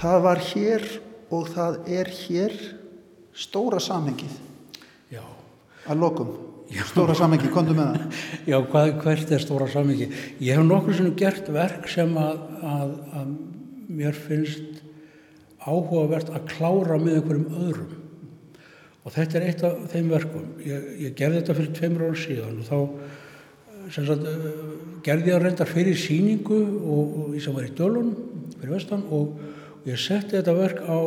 [0.00, 0.86] það var hér
[1.30, 2.56] og það er hér
[3.34, 4.32] stóra samhengið.
[5.10, 5.22] Já.
[5.86, 6.34] að lokum.
[6.70, 6.84] Já.
[6.86, 8.18] stóra samhengi, kontu með það.
[8.46, 12.92] Já, hvað, hvert er stóra samhengi ég hef nokkur sem gert verk sem að, að,
[13.18, 13.32] að
[13.90, 14.82] mér finnst
[15.66, 17.99] áhugavert að klára með einhverjum öðrum
[19.04, 20.46] og þetta er eitt af þeim verkum.
[20.64, 22.78] Ég, ég gerði þetta fyrir tveimur ára síðan og þá
[23.94, 24.28] sagt,
[25.06, 28.12] gerði ég að reynda fyrir síningu og, og sem var í Dölun
[28.58, 29.36] fyrir vestan og,
[29.80, 30.98] og ég setti þetta verk á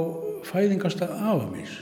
[0.47, 1.75] fæðingasta afamís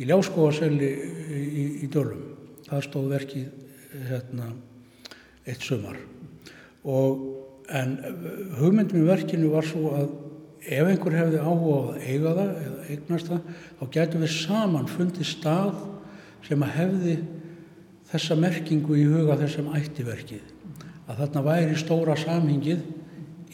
[0.00, 2.24] í Ljáskóaselli í, í, í Dölum.
[2.66, 4.50] Það stóð verkið hérna,
[5.48, 5.98] eitt sumar.
[6.86, 7.96] Og en
[8.58, 10.10] hugmyndin með verkinu var svo að
[10.60, 13.44] ef einhver hefði áhuga á að eiga það eða eignast það,
[13.78, 15.84] þá getum við saman fundið stað
[16.46, 17.16] sem að hefði
[18.10, 20.42] þessa merkingu í huga þessum ættiverkið.
[21.10, 22.82] Að þarna væri stóra samhingið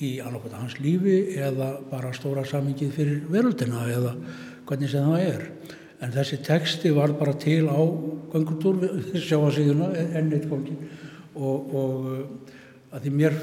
[0.04, 4.12] í annarkvæmta hans lífi eða bara stóra samhingið fyrir veröldina eða
[4.68, 5.46] hvernig sem það er.
[6.04, 7.80] En þessi teksti var bara til á
[8.32, 10.76] gangutúr við sjáasíðuna enn eitt fólki
[11.36, 13.38] og, og að því mér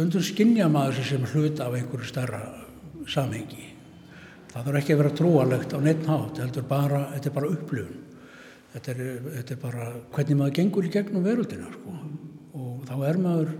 [0.00, 2.38] stundum skinnja maður sem hlut af einhverju starra
[3.10, 3.66] samhengi.
[4.48, 7.98] Það þarf ekki að vera trúalegt á neitt nátt, þetta er bara, upplifun.
[8.72, 9.02] Þetta er,
[9.34, 11.96] þetta er bara hvernig maður gengur í gegnum veröldina sko.
[12.54, 13.50] og þá er maður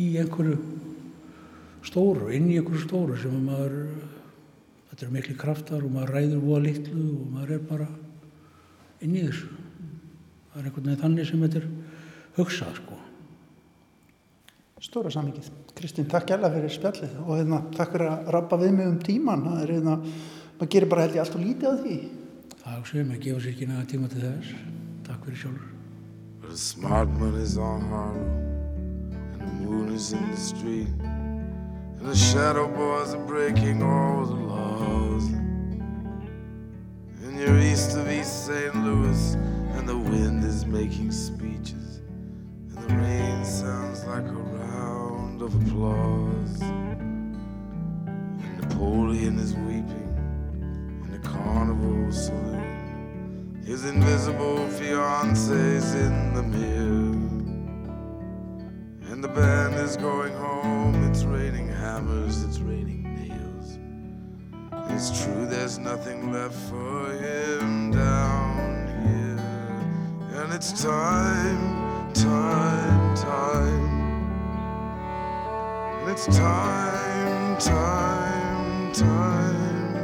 [0.00, 0.56] í einhverju
[1.84, 3.76] stóru, inn í einhverju stóru sem maður,
[4.90, 7.90] þetta er miklu kraftar og maður ræður voða litlu og maður er bara
[9.04, 9.52] inn í þessu.
[10.54, 11.70] Það er einhvern veginn þannig sem þetta er
[12.40, 13.00] hugsað sko
[14.80, 15.50] stóra samingið.
[15.76, 19.44] Kristín, takk gæla fyrir spjallið og hérna, takk fyrir að rappa við mig um tíman.
[19.48, 19.98] Það er hérna,
[20.56, 21.98] maður gerir bara held ég allt og lítið að því.
[22.60, 24.54] Það sé, maður gefur sér ekki næga tíma til þess.
[25.10, 25.68] Takk fyrir sjálfur.
[26.40, 28.30] But the smart money's on Harlow
[29.34, 34.34] And the moon is in the street And the shadow boys are breaking all the
[34.34, 35.26] laws
[37.22, 38.74] And you're east of East St.
[38.74, 39.34] Louis
[39.76, 42.00] And the wind is making speeches
[42.70, 51.28] And the rain sounds like a round of applause And Napoleon is weeping In the
[51.28, 52.80] carnival saloon
[53.70, 57.12] his invisible fiance's in the mirror.
[59.12, 61.04] And the band is going home.
[61.08, 63.78] It's raining hammers, it's raining nails.
[64.90, 70.42] It's true, there's nothing left for him down here.
[70.42, 71.89] And it's time,
[72.22, 73.86] time, time.
[76.00, 79.96] And it's time, time, time.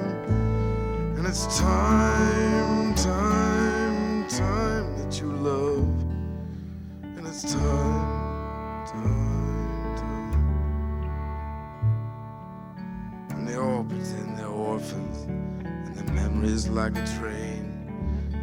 [1.18, 5.88] And it's time, time, time that you love.
[7.02, 10.32] And it's time, time, time.
[13.30, 15.24] And they all pretend they're orphans.
[15.26, 17.74] And the memory's like a train.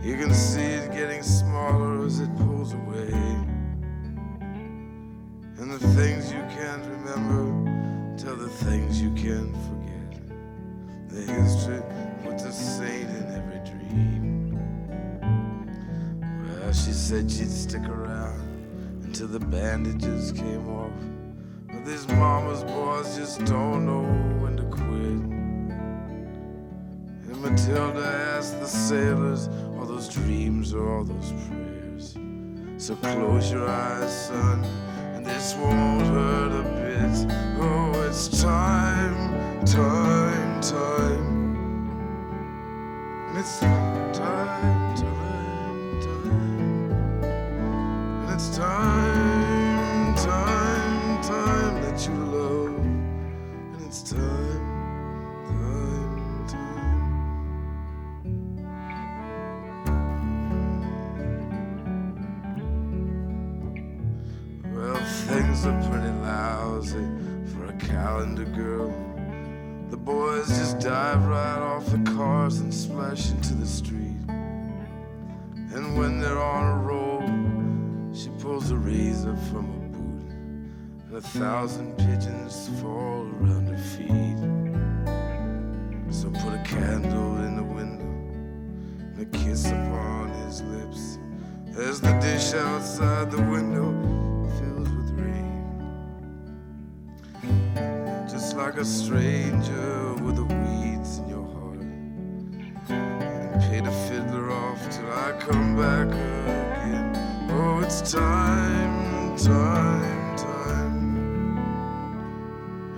[0.03, 2.52] You can see it getting smaller as it pulls
[16.93, 18.39] she said she'd stick around
[19.03, 20.91] until the bandages came off.
[21.67, 24.03] But these mama's boys just don't know
[24.39, 25.23] when to quit.
[27.25, 28.05] And Matilda
[28.37, 32.15] asked the sailors, all those dreams or all those prayers.
[32.77, 34.63] So close your eyes, son,
[35.15, 37.25] and this won't hurt a bit.
[37.59, 41.55] Oh, it's time, time, time.
[43.29, 43.92] And it's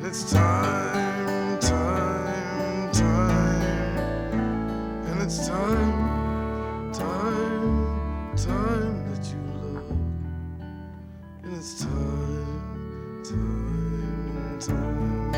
[0.03, 3.97] it's time, time, time.
[5.08, 9.91] And it's time, time, time that you love.
[11.43, 15.36] And it's time, time, time.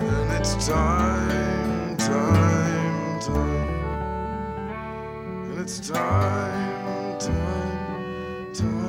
[0.00, 3.74] And it's time, time, time.
[5.50, 8.84] And it's time, time, time.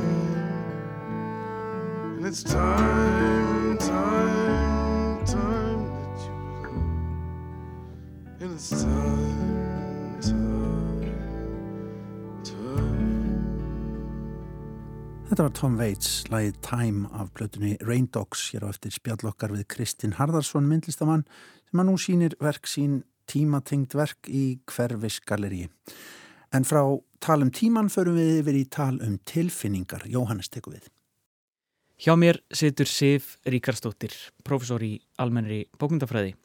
[2.18, 2.75] And it's time,
[15.36, 19.66] Þetta var Tom Waits, lagið Time af blötunni Rain Dogs hér á eftir spjallokkar við
[19.68, 21.26] Kristinn Harðarsson myndlistamann
[21.68, 22.94] sem að nú sýnir verk sín
[23.28, 25.66] tímatengt verk í hverfisgalleri.
[26.56, 26.80] En frá
[27.20, 30.06] tal um tíman förum við yfir í tal um tilfinningar.
[30.08, 30.88] Jóhannes tekur við.
[32.00, 34.16] Hjá mér situr Sif Ríkarsdóttir,
[34.48, 36.38] profesor í almennri bókmyndafræði.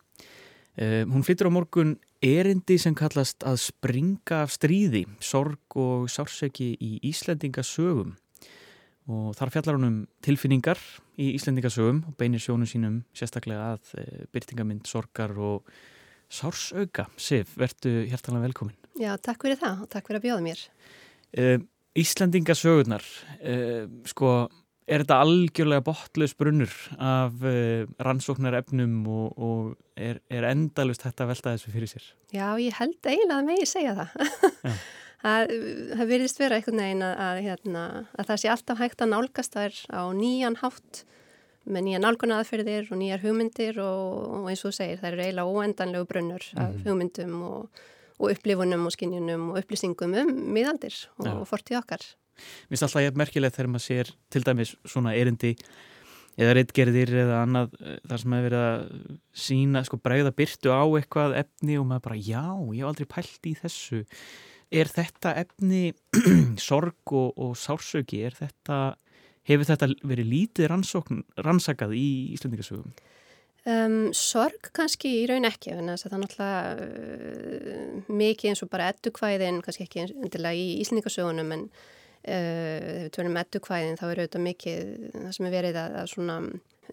[0.74, 6.72] Uh, hún flyttur á morgun erindi sem kallast að springa af stríði, sorg og sársöki
[6.74, 8.16] í Íslendingasögum.
[9.10, 10.78] Og þar fjallar hún um tilfinningar
[11.20, 15.66] í Íslendingasögum og beinir sjónum sínum sérstaklega að uh, byrtingamind, sorgar og
[16.30, 17.08] sársauka.
[17.18, 18.78] Sif, verðu hjertalega velkomin.
[19.00, 20.64] Já, takk fyrir það og takk fyrir að bjóða mér.
[21.34, 21.58] Uh,
[21.98, 23.02] Íslandingasögurnar,
[24.06, 24.28] sko,
[24.90, 31.32] er þetta algjörlega botlaus brunnur af uh, rannsóknarefnum og, og er, er endalust þetta að
[31.34, 32.08] velta þessu fyrir sér?
[32.34, 34.16] Já, ég held eiginlega að megi segja það.
[35.22, 35.54] það,
[35.98, 37.84] það virðist vera einhvern veginn að, að, hérna,
[38.16, 41.04] að það sé alltaf hægt að nálgast þær á nýjan hátt
[41.70, 45.58] með nýja nálgunaðferðir og nýjar hugmyndir og, og eins og þú segir, það eru eiginlega
[45.60, 46.62] óendanlegu brunnur mm.
[46.64, 47.84] af hugmyndum og,
[48.16, 52.06] og upplifunum og skinjunum og upplýsingum um miðaldir og, og fortíð okkar.
[52.40, 55.54] Mér finnst alltaf ég merkilegt þegar maður sér til dæmis svona erindi
[56.40, 57.74] eða reittgerðir eða annað
[58.08, 58.84] þar sem maður verið að
[59.44, 63.50] sína, sko bregða byrtu á eitthvað efni og maður bara já, ég hef aldrei pælt
[63.50, 64.00] í þessu.
[64.70, 65.90] Er þetta efni
[66.68, 68.80] sorg og, og sársöki, þetta,
[69.50, 72.92] hefur þetta verið lítið rannsakað í Íslandingasögum?
[73.68, 78.88] Um, sorg kannski í raun ekki en það er náttúrulega uh, mikið eins og bara
[78.94, 81.66] eddukvæðin, kannski ekki endilega í Íslandingasögunum en
[82.20, 86.08] Uh, ef við tölum meddukvæðin þá er auðvitað mikið það sem er verið að, að
[86.10, 86.34] svona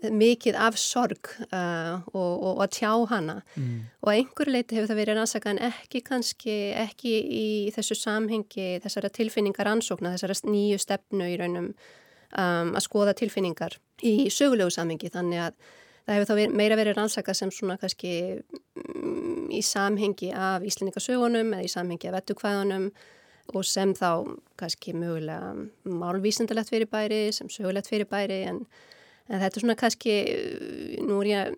[0.04, 3.80] mikið af sorg uh, og, og, og að tjá hana mm.
[4.04, 9.12] og einhver leiti hefur það verið rannsaka en ekki kannski ekki í þessu samhengi þessara
[9.14, 15.48] tilfinningar ansókna, þessara nýju stefnu í raunum um, að skoða tilfinningar í sögulegu samhengi þannig
[15.48, 15.60] að
[16.08, 21.68] það hefur þá meira verið rannsaka sem svona kannski um, í samhengi af íslendingasögunum eða
[21.68, 22.92] í samhengi af eddukvæðunum
[23.56, 24.28] og sem þá
[24.60, 25.54] kannski mögulega
[25.88, 28.66] málvísendalegt fyrirbæri sem sögulegt fyrirbæri en,
[29.28, 30.14] en þetta er svona kannski
[31.08, 31.58] nú er, ég,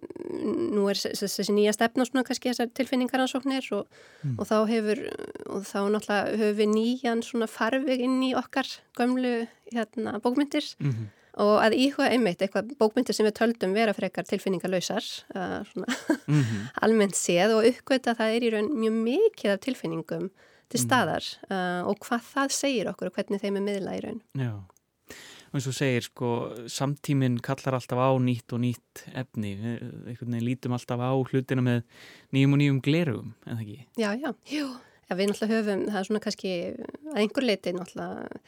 [0.73, 4.36] nú er þessi nýja stefna svona kannski þessar tilfinningaransóknir og, mm.
[4.38, 5.03] og þá hefur
[5.49, 9.34] og þá náttúrulega höfum við nýjan svona farveg inn í okkar gömlu
[9.73, 11.08] hérna, bókmyndir mm -hmm.
[11.45, 15.03] og að íhuga einmitt eitthvað bókmyndir sem við töldum vera frekar tilfinningarlausar
[15.36, 15.88] uh, svona
[16.27, 16.62] mm -hmm.
[16.84, 20.29] almennt séð og uppgöta það er í raun mjög mikið af tilfinningum
[20.69, 20.86] til mhm.
[20.88, 24.21] staðar uh, og hvað það segir okkur og hvernig þeim er miðla í raun.
[24.38, 24.53] Já,
[25.53, 26.29] eins og segir sko
[26.69, 31.83] samtíminn kallar alltaf á nýtt og nýtt efni, einhvern veginn lítum alltaf á hlutina með
[32.35, 33.79] nýjum og nýjum glerugum, en það ekki?
[34.01, 34.65] Já, já, jú,
[35.07, 36.55] já, við náttúrulega höfum, það er svona kannski
[37.13, 38.43] að einhver leiti náttúrulega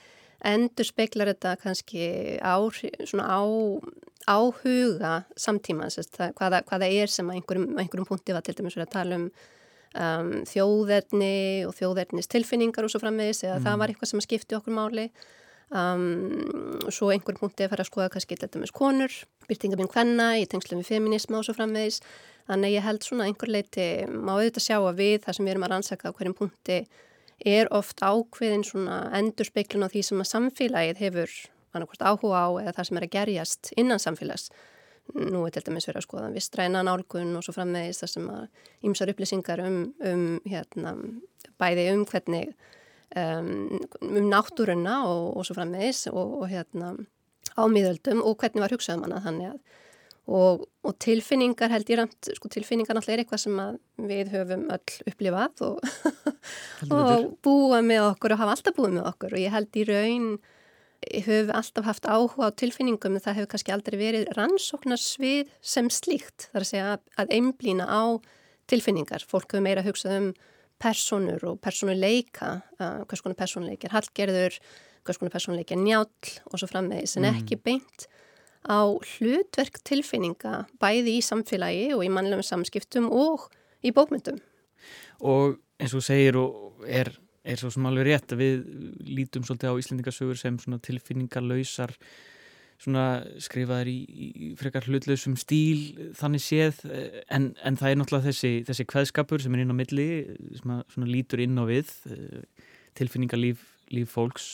[0.52, 2.06] endur speiklar þetta kannski
[2.42, 2.58] á,
[3.06, 3.42] svona á,
[4.30, 8.94] áhuga samtímans, það, hvaða, hvaða er sem að einhverjum, einhverjum punkti var til dæmis að
[8.94, 9.28] tala um
[9.98, 13.66] um, þjóðerni og þjóðernis tilfinningar og svo framvegis eða mm.
[13.68, 15.08] það var eitthvað sem skipti okkur máli
[15.72, 16.06] um,
[16.86, 19.16] og svo einhverjum punkti að fara að skoða kannski þetta með konur,
[19.48, 22.02] byrtingabinn hvenna í tengslum við feminisma og svo framvegis
[22.50, 25.66] þannig ég held svona einhver leiti má auðvitað sjá að við það sem við erum
[25.68, 26.82] að rannsaka á hverjum punkti
[27.46, 31.32] er oft ákveðin svona endur speiklun á því sem að samfélagið hefur
[31.72, 34.52] annarkvæmt áhuga á eða það sem er að gerjast innan samfélags.
[35.12, 38.44] Nú er til dæmis verið að skoða vistræna nálgun og svo frammeðis það sem að
[38.88, 40.94] ýmsar upplýsingar um, um hérna,
[41.60, 42.54] bæði um hvernig
[43.20, 46.96] um, um náttúrunna og, og svo frammeðis og, og hérna
[47.60, 49.80] ámiðöldum og hvernig var hugsaðum hana þannig að
[50.30, 53.58] Og, og tilfinningar held ég ramt, sko tilfinningar náttúrulega er eitthvað sem
[54.08, 55.80] við höfum öll upplifað og,
[56.94, 59.34] og búa með okkur og hafa alltaf búið með okkur.
[59.36, 60.28] Og ég held í raun
[61.26, 66.52] höfum alltaf haft áhuga á tilfinningum en það hefur kannski aldrei verið rannsóknarsvið sem slíkt.
[66.54, 68.04] Þar að segja að einblýna á
[68.72, 69.26] tilfinningar.
[69.26, 70.32] Fólk hefur meira hugsað um
[70.82, 74.58] personur og personuleika, uh, hvers konar personuleik er hallgerður,
[75.06, 78.08] hvers konar personuleik er njál og svo framvegis en ekki beint
[78.66, 83.50] á hlutverk tilfinninga bæði í samfélagi og í mannlegum samskiptum og
[83.82, 84.38] í bókmyndum.
[85.26, 87.10] Og eins og segir og er,
[87.42, 88.60] er svo sem alveg rétt að við
[89.10, 91.96] lítum svolítið á Íslendingasögur sem tilfinningarlausar
[92.82, 96.82] skrifaðar í, í frekar hlutlausum stíl þannig séð
[97.30, 100.10] en, en það er náttúrulega þessi, þessi kveðskapur sem er inn á milli
[100.58, 101.94] sem að, lítur inn á við
[102.98, 103.64] tilfinningarlíf
[103.94, 104.50] líf fólks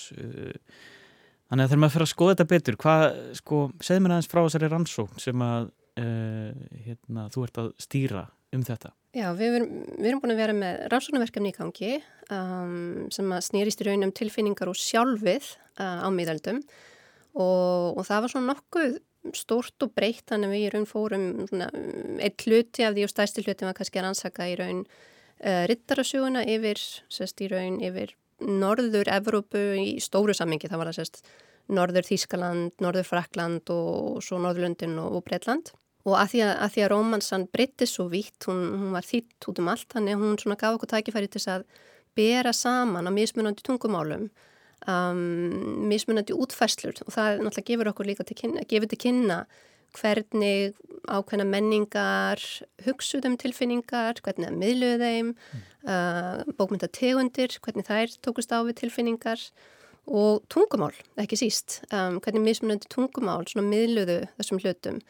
[1.47, 3.03] Þannig að þegar maður fyrir að skoða þetta betur, hvað,
[3.39, 5.69] sko, segð mér aðeins frá þessari rannsókn sem að
[6.01, 8.23] uh, hérna, þú ert að stýra
[8.55, 8.91] um þetta.
[9.15, 11.93] Já, við erum, við erum búin að vera með rannsóknarverkefni í gangi
[12.35, 15.47] um, sem að snýrist í raunum tilfinningar og sjálfið
[15.79, 16.59] uh, á miðaldum
[17.37, 18.97] og, og það var svona nokkuð
[19.35, 21.67] stórt og breytt þannig að við í raun fórum svona,
[22.23, 26.45] eitt hluti af því og stæsti hluti var kannski að rannsaka í raun uh, rittarasuguna
[26.47, 26.79] yfir,
[27.11, 31.21] sérst í raun yfir norður Evrópu í stóru sammingi, það var það sérst
[31.73, 35.73] norður Þískaland, norður Frakland og svo Norðurlundin og, og Breitland
[36.07, 39.49] og að því að, að, því að romansan breytti svo vitt, hún, hún var þýtt
[39.51, 41.65] út um allt, þannig að hún svona gaf okkur tækifæri til að
[42.17, 44.29] bera saman á mismunandi tungumálum
[44.85, 49.39] um, mismunandi útfæslur og það náttúrulega gefur okkur líka til kynna, gefur til kynna
[49.97, 50.75] hvernig
[51.07, 52.41] ákveðna menningar
[52.85, 55.63] hugsuðum tilfinningar, hvernig að miðluðu þeim, mm.
[55.87, 59.41] uh, bókmyndategundir, hvernig þær tókust á við tilfinningar
[60.07, 65.01] og tungumál, ekki síst, um, hvernig mismunandi tungumál miðluðu þessum hlutum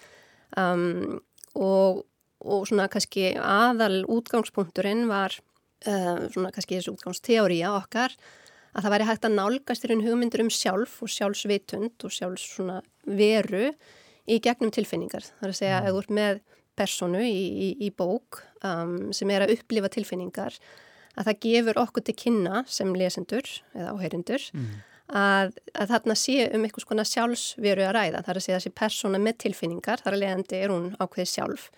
[0.57, 1.19] um,
[1.57, 2.03] og,
[2.41, 8.15] og svona kannski aðal útgangspunkturinn var uh, svona kannski þessu útgangsteória okkar
[8.77, 12.45] að það væri hægt að nálgast í raun hugmyndur um sjálf og sjálfsvitund og sjálfs
[12.53, 13.71] svona veru
[14.27, 15.25] í gegnum tilfinningar.
[15.39, 15.95] Það er að segja að mm.
[15.95, 16.43] þú ert með
[16.77, 20.59] personu í, í, í bók um, sem er að upplifa tilfinningar
[21.17, 24.69] að það gefur okkur til kynna sem lesendur eða áheyrindur mm.
[25.17, 28.21] að, að þarna sé um eitthvað svona sjálfsveru að ræða.
[28.21, 31.69] Það er að segja þessi persona með tilfinningar, þar að leiðandi er hún ákveðið sjálf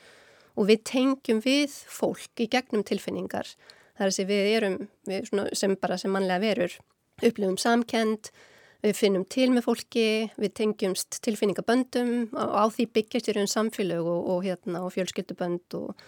[0.59, 3.47] og við tengjum við fólk í gegnum tilfinningar.
[3.95, 6.79] Það er að segja við erum við sem bara sem mannlega verur
[7.21, 8.31] upplifum samkend
[8.79, 10.07] Við finnum til með fólki,
[10.39, 15.75] við tengjumst tilfinningaböndum og á því byggjast í raun samfélög og, og, hérna, og fjölskyldubönd
[15.75, 16.03] og,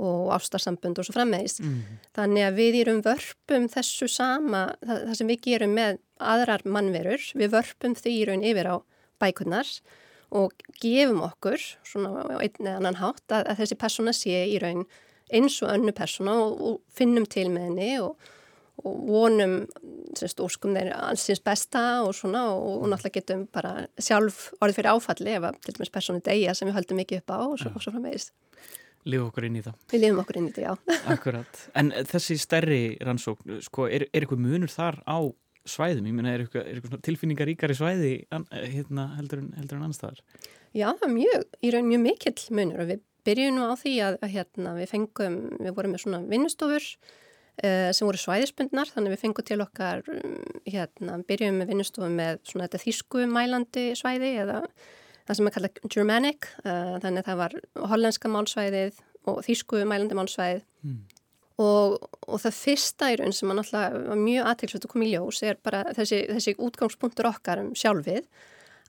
[0.00, 1.58] og ástarsambönd og svo frammeðis.
[1.60, 1.98] Mm.
[2.16, 6.00] Þannig að við erum vörpum þessu sama, það, það sem við gerum með
[6.32, 8.76] aðrar mannverur, við vörpum því í raun yfir á
[9.20, 9.74] bækurnar
[10.34, 14.86] og gefum okkur svona einn eða annan hátt að, að þessi persóna sé í raun
[15.28, 18.32] eins og önnu persóna og finnum til með henni og
[18.82, 19.60] og vonum
[20.18, 24.90] semst óskum þeir ansins besta og svona og, og náttúrulega getum bara sjálf orðið fyrir
[24.94, 27.72] áfalli ef að til dæmis persónu degja sem við höldum mikið upp á og svo,
[27.78, 28.34] svo framvegist.
[29.04, 29.78] Lífum okkur inn í það.
[29.92, 30.98] Við lífum okkur inn í það, já.
[31.14, 31.64] Akkurat.
[31.76, 35.18] En þessi stærri rannsókn, sko, er, er eitthvað munur þar á
[35.68, 36.08] svæðum?
[36.08, 38.14] Ég menna, er eitthvað, er eitthvað tilfinningaríkari svæði
[38.52, 40.22] hérna, heldur, heldur en annars þar?
[40.74, 44.34] Já, mjög, í raun mjög mikill munur og við byrjum nú á því að, að
[44.34, 46.88] hérna, við fengum, við vorum með svona vinnustofur
[47.94, 50.36] sem voru svæðisbundnar þannig við fengum til okkar um,
[50.66, 54.60] hérna, byrjum með vinnustofum með svona þetta þýsku mælandi svæði eða
[55.24, 56.48] það sem er kallað Germanic.
[56.64, 57.58] Uh, þannig að það var
[57.92, 60.64] hollenska málsvæðið og þýsku mælandi málsvæðið.
[60.84, 61.04] Mm.
[61.62, 61.94] og,
[62.26, 65.84] og það fyrsta í raun sem var mjög aðtilsvægt að koma í ljós er bara
[65.94, 68.26] þessi, þessi útgangspunktur okkar um sjálfið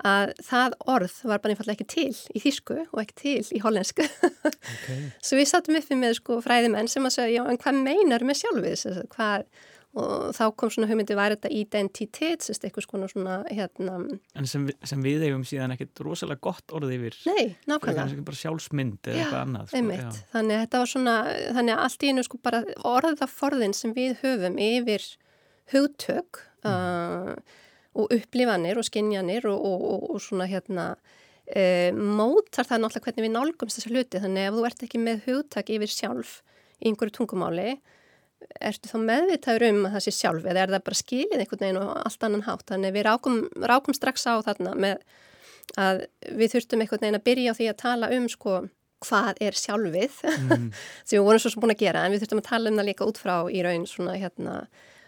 [0.04, 4.04] að það orð var bara einfallega ekki til í þýsku og ekki til í hollensku
[4.04, 5.06] okay.
[5.26, 8.42] svo við sattum uppi með sko fræðimenn sem að segja, já en hvað meinar með
[8.42, 8.84] sjálfis
[9.14, 9.48] hvað,
[9.96, 13.98] og þá kom svona hugmyndi var þetta identitet, eitthvað svona svona hérna
[14.36, 17.16] En sem, sem við eigum síðan ekkit rosalega gott orð yfir.
[17.30, 18.10] Nei, nákvæmlega.
[18.12, 21.14] Það er bara sjálfsmynd eða eitthvað annað sko, Þannig að þetta var svona,
[21.56, 25.08] þannig að allt í einu sko bara orðaforðin sem við höfum yfir
[25.72, 26.74] hugtök mm.
[26.74, 27.62] uh,
[27.96, 30.92] og upplifanir og skinjanir og, og, og svona hérna
[31.48, 35.28] e, mótar það náttúrulega hvernig við nálgumst þessa hluti þannig ef þú ert ekki með
[35.30, 36.40] hugtak yfir sjálf
[36.82, 37.76] í einhverju tungumáli
[38.62, 41.82] ertu þá meðvitaður um að það sé sjálf eða er það bara skilið einhvern veginn
[41.82, 45.06] og allt annan hátt þannig við rákum, rákum strax á þarna með
[45.82, 46.04] að
[46.36, 48.58] við þurftum einhvern veginn að byrja á því að tala um sko
[49.06, 50.68] hvað er sjálfið mm.
[51.08, 52.90] sem við vorum svo sem búin að gera en við þurftum að tala um það
[52.90, 54.56] líka út frá í raun svona hérna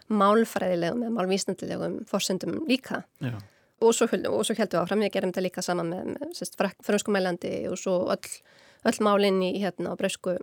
[0.08, 3.34] málfræðilegum eða málvísnandilegum fórsendum líka Já.
[3.82, 7.80] og svo, svo heldum við áfram við gerum þetta líka saman með, með franskumælandi og
[7.82, 8.36] svo öll,
[8.88, 10.38] öll málinn í hérna á Breisku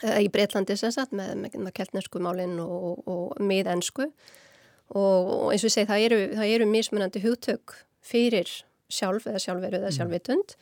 [0.00, 5.46] eða í Breitlandi sagt með, með, með keltnesku málinn og, og, og miðensku og, og
[5.52, 8.52] eins og ég segi það eru, það eru mismunandi hugtök fyrir
[8.90, 9.96] sjálf eða sjálfveru eða mm.
[9.98, 10.54] sjálfvitund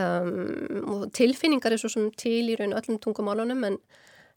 [0.00, 3.78] um, og tilfinningar er svo sem til í raun öllum tungumálunum en,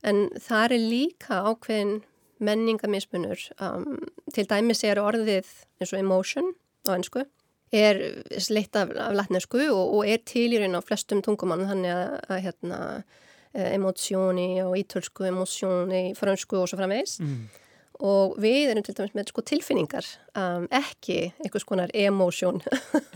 [0.08, 1.98] en það er líka ákveðin
[2.44, 3.98] menningamismunur um,
[4.34, 6.54] til dæmis er orðið eins og emotion
[6.88, 7.26] á ennsku
[7.76, 8.00] er
[8.40, 12.14] sleitt af, af latnesku og, og er til í raun á flestum tungumann þannig að,
[12.32, 12.80] að hérna,
[13.54, 17.38] eh, emótsjóni og ítölsku emótsjóni, fransku og svo framvegs mm.
[18.08, 20.10] og við erum til dæmis með sko, tilfinningar
[20.40, 22.64] um, ekki einhvers konar emósjón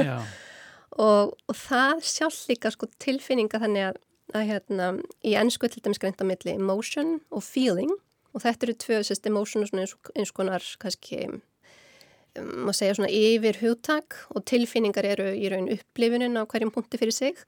[1.08, 4.02] og, og það sjálf líka sko, tilfinninga þannig að,
[4.36, 4.94] að hérna,
[5.24, 7.96] í ennsku til dæmis greinta milli emotion og feeling
[8.34, 11.28] og þetta eru tvö sérst emotion eins, eins konar kannski
[12.40, 17.16] maður segja svona yfir hugtak og tilfinningar eru í raun upplifunin á hverjum punkti fyrir
[17.16, 17.44] sig.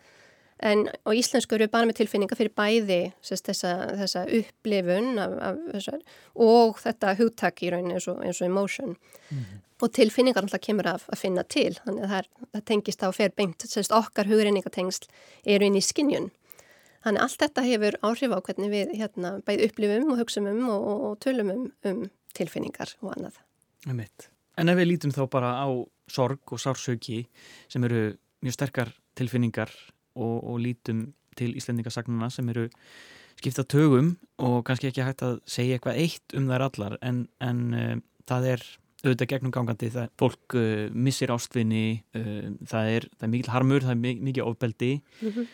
[0.63, 5.57] En á íslensku eru bara með tilfinningar fyrir bæði sérst, þessa, þessa upplifun af, af
[5.73, 6.03] þessar,
[6.35, 8.95] og þetta hugtak í raun eins og, eins og emotion.
[9.29, 9.59] Mm -hmm.
[9.81, 11.79] og tilfinningar alltaf kemur af að finna til.
[11.85, 15.09] Þannig að það, er, það tengist á ferbeint sérst okkar hugreiningatengsl
[15.45, 16.31] eru inn í skinnjun
[17.03, 20.85] Þannig allt þetta hefur áhrif á hvernig við hérna, bæði upplifum og hugsaum um og,
[20.91, 22.03] og, og tölum um, um
[22.37, 23.41] tilfinningar og annað.
[24.57, 25.67] En ef við lítum þá bara á
[26.11, 27.25] sorg og sársöki
[27.71, 29.71] sem eru mjög sterkar tilfinningar
[30.15, 32.69] og, og lítum til Íslendingasagnuna sem eru
[33.39, 37.61] skipta tögum og kannski ekki hægt að segja eitthvað eitt um þær allar en, en
[37.73, 37.95] uh,
[38.29, 38.65] það er
[39.03, 43.53] auðvitað gegnum gangandi það er fólk uh, missir ástvinni uh, það, er, það er mikil
[43.55, 44.93] harmur, það er mikil ofbeldi.
[45.19, 45.51] Mm -hmm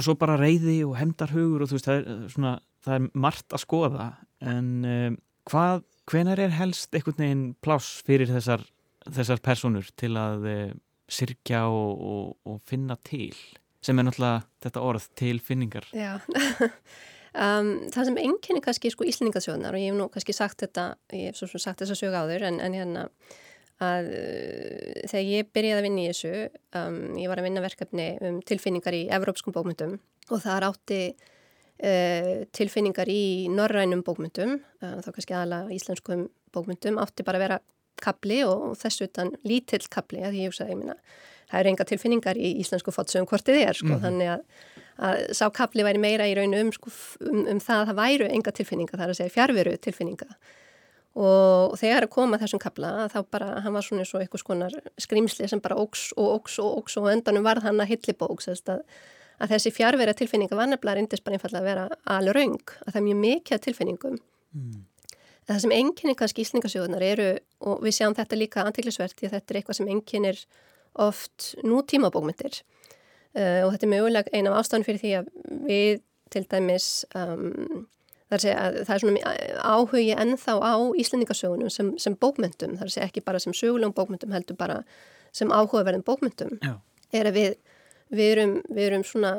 [0.00, 3.56] og svo bara reyði og hemdarhugur og þú veist, það er, svona, það er margt
[3.56, 4.10] að skoða.
[4.40, 5.18] En um,
[5.50, 8.64] hvað, hvenar er helst einhvern veginn pláss fyrir þessar,
[9.04, 10.66] þessar personur til að uh,
[11.10, 13.36] sirkja og, og, og finna til?
[13.84, 16.18] Sem er náttúrulega þetta orð til finningar Já.
[17.30, 21.28] Um, Það sem enginni kannski sko íslendingasjóðnar og ég hef nú kannski sagt þetta ég
[21.28, 23.04] hef svo, svo sagt þessa sög áður en, en hérna
[23.80, 26.32] að uh, þegar ég byrjaði að vinna í þessu,
[26.80, 29.96] um, ég var að vinna verkefni um tilfinningar í evrópskum bókmyndum
[30.30, 37.26] og það átti uh, tilfinningar í norrænum bókmyndum, uh, þá kannski aðalega íslenskum bókmyndum, átti
[37.26, 37.60] bara að vera
[38.00, 40.96] kapli og þessu utan lítill kapli, að ég hugsaði, ég minna,
[41.50, 44.04] það eru enga tilfinningar í íslensku fótsögum hvort þið er, sko, mm -hmm.
[44.06, 44.70] þannig að,
[45.08, 46.92] að sá kapli væri meira í raun um, sko,
[47.26, 50.28] um, um það að það væru enga tilfinningar, það er að segja fjárveru tilfinninga
[51.20, 54.76] og þegar að koma þessum kabla þá bara, hann var svona eins og eitthvað skonar
[55.00, 58.84] skrimsli sem bara óks og óks og óks og endanum varð hann að hillibóks að,
[59.40, 63.00] að þessi fjárverja tilfinninga var nefnilega reyndist bara einfallega að vera alveg raung að það
[63.02, 64.16] er mjög mikið af tilfinningum
[64.56, 64.80] mm.
[65.50, 67.30] það sem enginni kannski íslingasjóðunar eru
[67.68, 70.44] og við sjáum þetta líka antiklisvert því að þetta er eitthvað sem enginnir
[71.00, 75.34] oft nútímabókmyndir uh, og þetta er mögulega eina af ástæðan fyrir því að
[75.68, 77.88] við til dæmis um,
[78.30, 79.32] Það er, að, það er svona
[79.66, 84.58] áhugi ennþá á Íslandingasögunum sem, sem bókmyndum, það er ekki bara sem sögulegum bókmyndum, heldur
[84.60, 84.76] bara
[85.34, 86.60] sem áhugaverðin bókmyndum.
[86.62, 86.76] Já.
[87.10, 87.56] Er að við,
[88.14, 89.32] við, erum, við erum svona,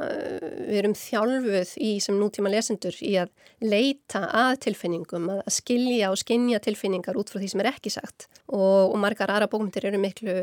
[0.67, 3.31] við erum þjálfuð í sem nútíma lesendur í að
[3.63, 8.27] leita að tilfinningum, að skilja og skinja tilfinningar út frá því sem er ekki sagt
[8.51, 10.35] og, og margar aðra bókmyndir eru miklu,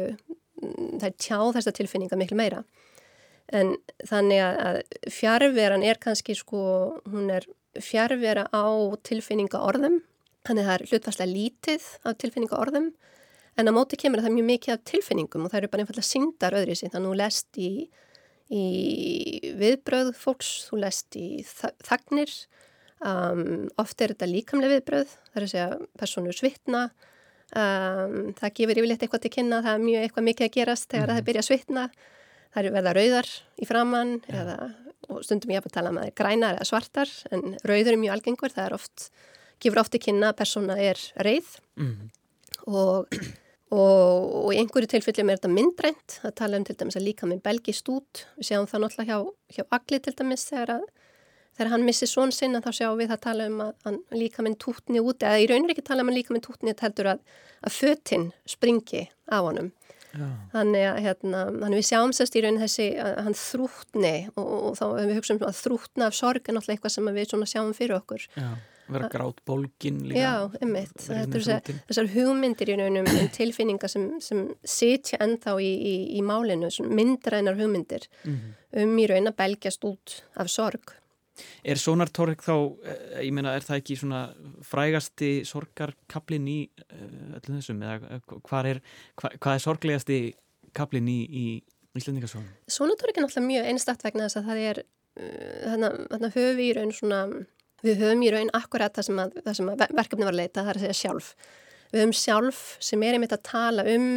[0.62, 2.64] það er tjá þessa tilfinninga miklu meira.
[3.48, 4.82] En þannig að
[5.12, 6.60] fjárveran er kannski sko,
[7.08, 7.46] hún er
[7.76, 8.64] fjárvera á
[9.02, 10.00] tilfinninga orðum
[10.48, 12.92] Þannig það er hlutvarslega lítið af tilfinninga orðum
[13.58, 16.56] en á móti kemur það mjög mikið af tilfinningum og það eru bara einfallega síndar
[16.56, 16.92] öðru sín.
[16.92, 17.72] Þannig að þú lest í,
[18.54, 18.64] í
[19.58, 22.32] viðbröð fólks, þú lest í þagnir,
[23.02, 23.42] um,
[23.82, 25.68] oft er þetta líkamlega viðbröð, það er að segja
[26.00, 26.84] personur svitna,
[27.52, 31.02] um, það gefur yfirleitt eitthvað til kynna, það er mjög eitthvað mikið að gerast þegar
[31.02, 31.18] mm -hmm.
[31.18, 31.88] það byrja að svitna,
[32.54, 34.38] það eru verða rauðar í framann ja.
[34.40, 34.56] eða,
[35.08, 38.00] og stundum ég að tala um að það er grænar eða svartar en rauður er
[38.02, 39.10] mjög algengur, það er oft
[39.62, 41.50] gefur ofti kynna að persóna er reið.
[41.80, 42.10] Mm.
[42.68, 43.16] og,
[43.74, 46.18] og, og í einhverju tilfellum er þetta myndrænt.
[46.26, 48.24] Að tala um til dæmis að líka með belgist út.
[48.38, 50.46] Við sjáum það náttúrulega hjá, hjá Agli til dæmis.
[50.50, 50.86] Þegar, að,
[51.58, 55.02] þegar hann missi svon sinna þá sjáum við að tala um að, líka með tútni
[55.02, 55.22] út.
[55.22, 58.30] Eða í raunir ekki tala um að líka með tútni þetta heldur að, að fötinn
[58.48, 59.72] springi á honum.
[60.54, 61.44] Þannig að hérna,
[61.74, 65.60] við sjáum sérst í raunin þessi að hann þrútni og, og þá við hugsaum að
[65.62, 68.28] þrútna af sorg er náttúrulega eitthvað sem við sjáum fyrir okkur.
[68.36, 68.50] Já
[68.88, 70.20] vera grátt bólgin líka.
[70.20, 75.94] Já, einmitt, þessar, þessar hugmyndir í raunum um tilfinningar sem, sem sitja ennþá í, í,
[76.18, 78.56] í málinu myndrænar hugmyndir mm -hmm.
[78.84, 80.96] um í raun að belgjast út af sorg
[81.62, 84.22] Er sonartorg þá, eh, ég meina, er það ekki svona
[84.66, 88.80] frægasti sorgarkablin í uh, öllum þessum eða hvað er,
[89.20, 90.20] hva, hvað er sorglegasti
[90.76, 91.46] kablin í, í
[91.98, 92.50] Íslandingarsónum?
[92.70, 95.78] Sonartorg er náttúrulega mjög einstakt vegna þess að það er uh,
[96.10, 97.22] þarna höfu í raun svona
[97.86, 100.70] Við höfum í raun akkurat það sem, að, það sem verkefni var að leita, það
[100.72, 101.28] er að segja sjálf.
[101.92, 104.08] Við höfum sjálf sem er einmitt að tala um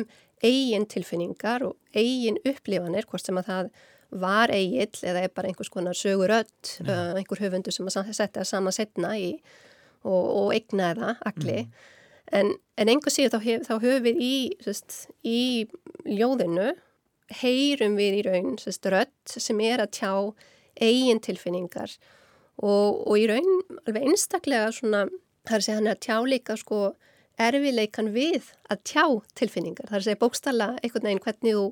[0.42, 3.70] eigin tilfinningar og eigin upplifanir, hvort sem að það
[4.12, 8.76] var eigill eða er bara einhvers konar sögurödd, uh, einhver höfundu sem að setja saman
[8.76, 9.34] setna í,
[10.04, 11.66] og, og eigna það, allir.
[11.66, 11.90] Mm.
[12.32, 14.98] En, en einhver síðan þá, hef, þá höfum við í, sest,
[15.28, 15.68] í
[16.08, 16.72] ljóðinu,
[17.42, 20.14] heyrum við í raun sest, rödd sem er að tjá
[20.82, 21.94] eigin tilfinningar
[22.60, 23.50] og, og í raun
[23.86, 25.06] alveg einstaklega svona,
[25.48, 26.82] það er að segja hann er að tjá líka sko
[27.42, 29.06] erfileikan við að tjá
[29.40, 31.66] tilfinningar, það er að segja bókstala einhvern veginn hvernig þú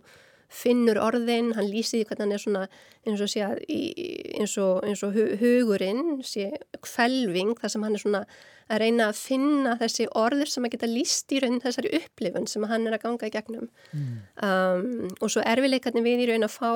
[0.49, 2.63] finnur orðin, hann lýsið hvernig hann er svona
[3.07, 6.49] eins og, sé, eins og, eins og hugurinn, sé,
[6.81, 8.23] kvelving þar sem hann er svona
[8.69, 12.65] að reyna að finna þessi orður sem að geta líst í raun þessari upplifun sem
[12.69, 14.11] hann er að ganga í gegnum mm.
[14.45, 16.73] um, og svo erfileikarnir við í raun að fá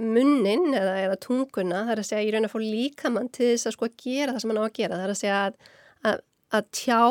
[0.00, 3.68] munnin eða, eða tunguna, það er að segja ég raun að fá líkamann til þess
[3.68, 5.58] að sko að gera það sem hann á að gera, það er að segja að,
[6.10, 6.22] að,
[6.58, 7.02] að tjá,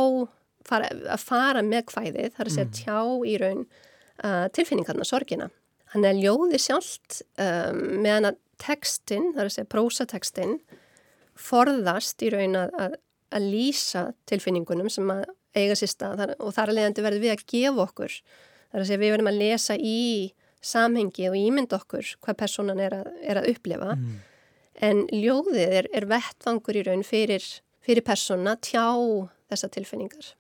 [0.70, 2.78] fara, að fara með hvæðið, það er að segja mm.
[2.80, 5.50] tjá í raun uh, tilfinningarna, sorgina.
[5.94, 10.58] Hann er ljóði sjálft um, meðan að textin, það er að segja prósatekstinn,
[11.40, 12.98] forðast í raun að,
[13.32, 15.24] að lýsa tilfinningunum sem að
[15.58, 18.18] eiga sér stað og þar að leiðandi verður við að gefa okkur,
[18.70, 20.00] það er að segja við verðum að lesa í
[20.60, 23.96] samhengi og ímynd okkur hvað personan er að, er að upplifa.
[23.96, 24.18] Mm.
[24.80, 27.44] en ljóðið er, er vettvangur í raun fyrir,
[27.84, 28.86] fyrir persona tjá
[29.52, 30.34] þessa tilfinningar.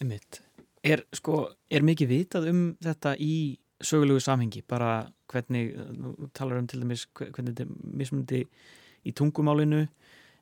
[0.00, 0.40] Emmitt
[0.86, 6.68] er, sko, er mikið vitað um þetta í sögulegu samhengi bara hvernig, þú talar um
[6.70, 8.42] til dæmis hvernig þetta er mismundi
[9.06, 9.84] í tungumálinu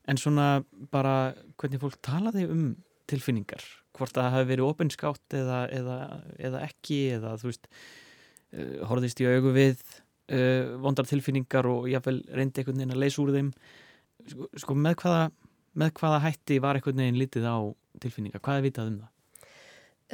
[0.08, 0.48] en svona
[0.92, 2.66] bara hvernig fólk talaði um
[3.10, 3.62] tilfinningar,
[3.96, 5.98] hvort það hafi verið opinskátt eða, eða,
[6.40, 9.80] eða ekki eða þú veist uh, horfðist í augu við
[10.32, 13.50] uh, vondar tilfinningar og jáfnvel reyndi einhvern veginn að leysa úr þeim
[14.30, 15.26] sko, sko með hvaða
[15.74, 17.58] með hvaða hætti var einhvern veginn lítið á
[18.02, 19.13] tilfinningar, hvað er vitað um það?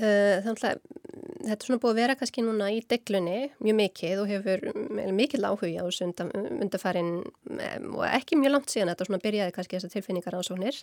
[0.01, 0.83] Uh, þannig að
[1.41, 4.63] þetta er svona búið að vera kannski núna í deglunni mjög mikið og hefur
[5.17, 7.11] mikið láhuga á undarfærin
[7.91, 10.81] og ekki mjög langt síðan þetta svona byrjaði kannski þessar tilfinningar ásóknir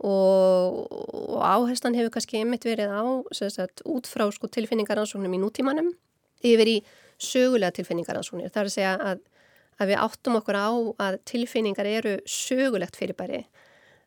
[0.00, 3.04] og, og áherslan hefur kannski einmitt verið á
[3.36, 5.92] sagt, út frá sko, tilfinningar ásóknum í nútímanum
[6.44, 6.76] yfir í
[7.20, 8.52] sögulega tilfinningaransóknir.
[8.52, 9.24] Það er að segja að,
[9.80, 10.70] að við áttum okkur á
[11.08, 13.42] að tilfinningar eru sögulegt fyrirbæri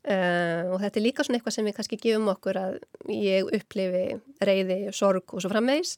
[0.10, 2.76] uh, og þetta er líka svona eitthvað sem við kannski gefum okkur að
[3.14, 4.04] ég upplifi
[4.44, 5.98] reyði, sorg og svo framvegis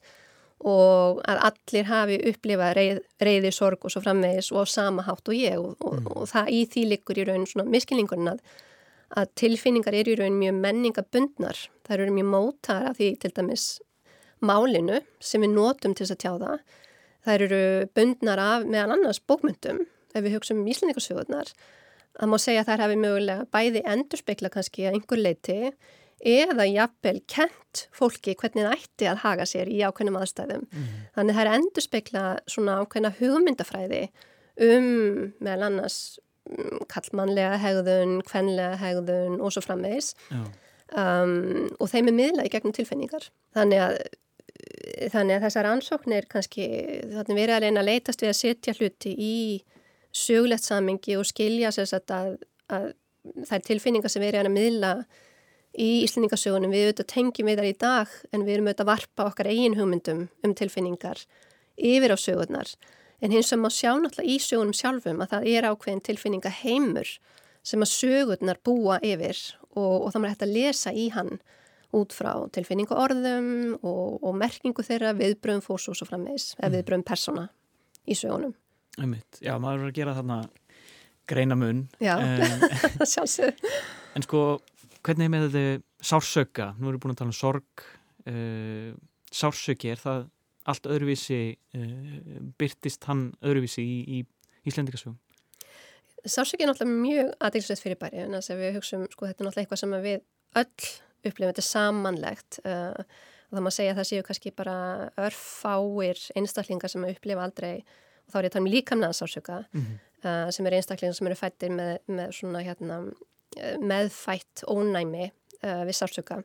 [0.64, 5.36] og að allir hafi upplifað reið, reyði, sorg og svo framvegis og sama hátt og
[5.36, 6.06] ég og, og, mm.
[6.14, 8.40] og það í því likur í raun svona miskilningunum að,
[9.20, 11.60] að tilfinningar eru í raun mjög menningabundnar.
[11.84, 13.66] Það eru mjög mótar af því til dæmis
[14.40, 16.64] málinu sem við notum til þess að tjá það.
[17.26, 17.62] Það eru
[17.98, 19.82] bundnar af meðan annars bókmyndum,
[20.14, 21.52] ef við hugsaum um íslendingarsögurnar.
[22.16, 25.56] Það má segja að það hefði mögulega bæði endurspegla kannski að einhver leiti
[26.26, 30.64] eða jafnvel kent fólki hvernig það ætti að haga sér í ákveðnum aðstæðum.
[30.72, 30.86] Mm.
[31.16, 34.02] Þannig er endurspegla svona ákveðna hugmyndafræði
[34.66, 34.86] um
[35.44, 35.98] meðal annars
[36.48, 42.76] mm, kallmannlega hegðun, kvenlega hegðun og svo framvegis um, og þeim er miðla í gegnum
[42.76, 43.28] tilfinningar.
[43.56, 44.00] Þannig að
[45.12, 46.66] þannig að þessar ansóknir kannski,
[47.12, 49.36] þannig að reyna að leytast við að setja hluti í
[50.16, 52.36] sögulegt samingi og skilja sér að,
[52.72, 52.90] að
[53.48, 54.92] þær tilfinningar sem verið að miðla
[55.76, 59.26] í Íslendingasögunum, við auðvitað tengjum við þar í dag en við erum auðvitað að varpa
[59.28, 61.24] okkar eigin hugmyndum um tilfinningar
[61.76, 62.72] yfir á sögurnar
[63.20, 67.12] en hins sem má sjá náttúrulega í sögunum sjálfum að það er ákveðin tilfinningaheimur
[67.66, 69.38] sem að sögurnar búa yfir
[69.74, 71.36] og, og þá maður hægt að lesa í hann
[71.96, 73.48] út frá tilfinningu orðum
[73.80, 76.76] og, og merkingu þeirra viðbröðum fórs og frammeðis, eða mm.
[76.76, 77.48] viðbröðum persóna
[78.06, 78.54] í sögunum.
[78.96, 79.40] Einmitt.
[79.44, 80.38] Já, maður verður að gera þarna
[81.28, 81.82] greina mun.
[83.12, 83.60] Sjálfsög.
[84.16, 84.44] En sko,
[85.04, 86.70] hvernig er með þetta sársöka?
[86.78, 87.84] Nú erum við búin að tala um sorg.
[88.26, 88.94] Uh,
[89.34, 90.24] sársöki, er það
[90.66, 91.40] allt öðruvísi,
[91.78, 95.18] uh, byrtist hann öðruvísi í, í Íslendikasögum?
[96.26, 99.46] Sársöki er náttúrulega mjög aðeinsvægt fyrir bæri, en þess að við hugsaum, sko, þetta er
[99.46, 100.16] náttúrulega eitthvað sem við
[100.56, 100.88] öll
[101.26, 103.04] upplifum, þetta er samanlegt uh,
[103.46, 104.76] og það má segja að það séu kannski bara
[105.22, 107.84] örfáir einstaklingar sem upplifa aldrei
[108.26, 109.96] og þá er ég að tala um líkamnaðan sársöka mm -hmm.
[110.24, 113.00] uh, sem eru einstaklingar sem eru fættir með, með svona hérna
[113.80, 115.30] meðfætt ónæmi
[115.64, 116.42] uh, við sársöka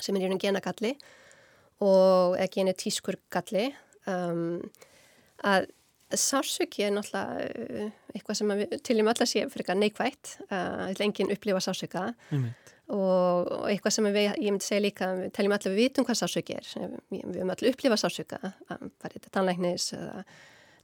[0.00, 0.94] sem er í raun genagalli
[1.84, 3.68] og eða genetískur galli
[4.10, 4.60] um,
[5.44, 5.68] að
[6.14, 7.48] sársöki er náttúrulega
[7.84, 11.62] uh, eitthvað sem við tiljum öll að sé fyrir eitthvað neikvægt að uh, enginn upplifa
[11.64, 12.50] sársöka mm -hmm.
[12.96, 16.08] og, og eitthvað sem við, ég myndi segja líka við teljum öll að við vitum
[16.08, 16.66] hvað sársöki er
[17.10, 20.24] við, höfum öll upplifa sársöka bara þetta tannlæknis eða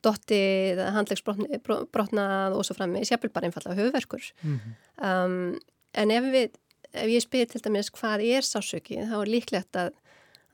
[0.05, 4.75] dottið, handlegsbrotnað og svo frammi, sér bara einfallega höfverkur mm -hmm.
[5.07, 5.59] um,
[5.93, 6.51] en ef við
[6.93, 9.93] ef ég spyr til dæmis hvað er sásöki þá er líklegt að,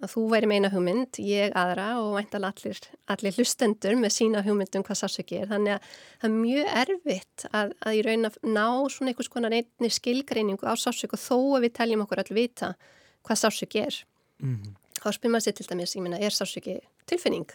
[0.03, 2.81] að þú væri meina hugmynd, ég aðra og væntalega allir,
[3.15, 5.83] allir hlustendur með sína hugmyndum hvað sásöki er þannig að
[6.21, 10.69] það er mjög erfitt að, að í raun að ná svona einhvers konar einni skilgreiningu
[10.69, 12.75] á sásöki og þó að við teljum okkur allir vita
[13.27, 14.03] hvað sásöki er
[14.43, 14.75] mm -hmm.
[15.01, 17.49] þá spyr maður sér til dæmis, ég meina, er sásöki tilfinning?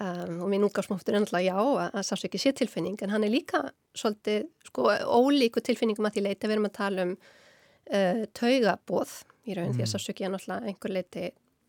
[0.00, 3.58] Um, og minn útgáðsmáttur er náttúrulega já að, ekki sé tilfinning en hann er líka
[3.92, 9.12] svolítið sko ólíku tilfinningum að því leiti við erum að tala um uh, taugabóð
[9.44, 9.74] í raun mm.
[9.76, 9.90] því að mm.
[9.92, 11.26] sást ekki er náttúrulega einhver leiti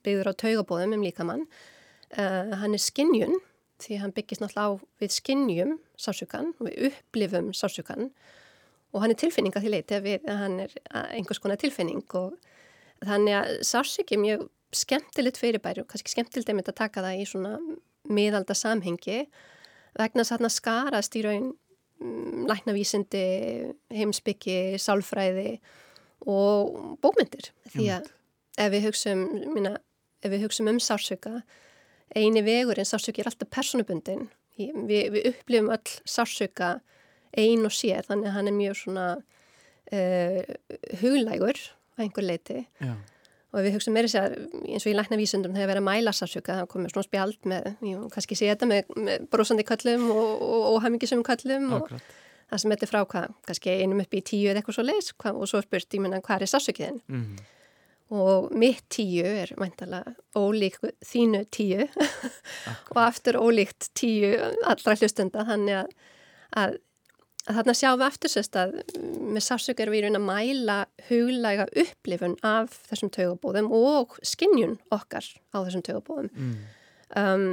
[0.07, 3.35] byggður á taugabóðum um líkamann uh, hann er skinnjun
[3.83, 8.13] því hann byggist náttúrulega á við skinnjum sásukan og við upplifum sásukan
[8.95, 10.79] og hann er tilfinning að því leiti að, við, að hann er
[11.17, 12.39] einhvers konar tilfinning og
[13.03, 17.57] þannig að sást ekki mjög skemmtilegt fyrirbæri og kannski skemmtilegt að taka það í svona
[18.09, 19.25] miðalda samhengi
[19.99, 21.47] vegna þess að skarast í raun
[22.01, 23.23] mm, læknavísindi,
[23.93, 25.59] heimsbyggi, sálfræði
[26.29, 27.51] og bókmyndir.
[27.73, 28.11] Því að
[28.61, 29.25] ef við hugsaum,
[29.55, 29.75] minna,
[30.21, 31.41] ef við hugsaum um sársöka,
[32.15, 34.29] eini vegurinn sársöki er alltaf personubundin.
[34.57, 36.75] Við, við upplifum öll sársöka
[37.37, 39.05] ein og sér, þannig að hann er mjög svona
[39.95, 40.41] uh,
[40.99, 41.61] huglægur
[41.95, 42.65] á einhver leiti.
[42.83, 42.95] Já
[43.51, 46.57] og við hugsaum meira sér eins og í læknavísundum þegar við erum að mæla sársöka
[46.61, 51.23] það komur svona spjald með, jú, kannski sé þetta með, með brosandi köllum og óhamingisum
[51.27, 54.77] köllum og það sem þetta er frá hvað, kannski einum upp í tíu eða eitthvað
[54.77, 57.49] svo leis og svo spurt, ég menna, hvað er sársökiðin mm -hmm.
[58.21, 61.87] og mitt tíu er mæntalega ólík þínu tíu.
[62.91, 65.87] Og aftur ólíkt tíu allra hlustunda þannig að,
[66.51, 66.77] að
[67.41, 68.73] Þannig að sjáum við aftursest að
[69.33, 70.77] með sársöku erum við í raun að mæla
[71.07, 76.29] huglæga upplifun af þessum tögabóðum og skinnjun okkar á þessum tögabóðum.
[76.35, 76.59] Mm.
[77.17, 77.47] Um,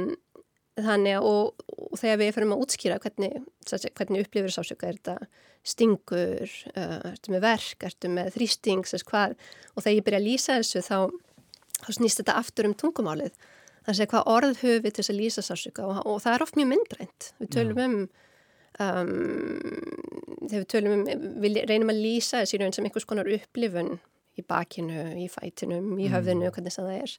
[0.79, 3.39] þannig að og, og þegar við fyrir að útskýra hvernig,
[3.97, 5.17] hvernig upplifur sársöku er þetta
[5.73, 9.35] stingur, uh, ertu með verk, ertu með þrýsting, hvað,
[9.73, 10.97] og þegar ég byrja að lýsa þessu þá,
[11.81, 13.33] þá snýst þetta aftur um tungumálið.
[13.87, 16.45] Þannig að hvað orð höfum við til þess að lýsa sársöku og, og það er
[16.45, 17.31] oft mjög myndrænt.
[17.41, 18.01] Við tölum um
[18.83, 19.11] um,
[20.45, 23.97] þegar við tölum um, við reynum að lýsa þessi raun sem einhvers konar upplifun
[24.39, 26.13] í bakinu, í fætinum, í mm.
[26.15, 26.55] höfðinu, mm.
[26.55, 27.15] hvernig það er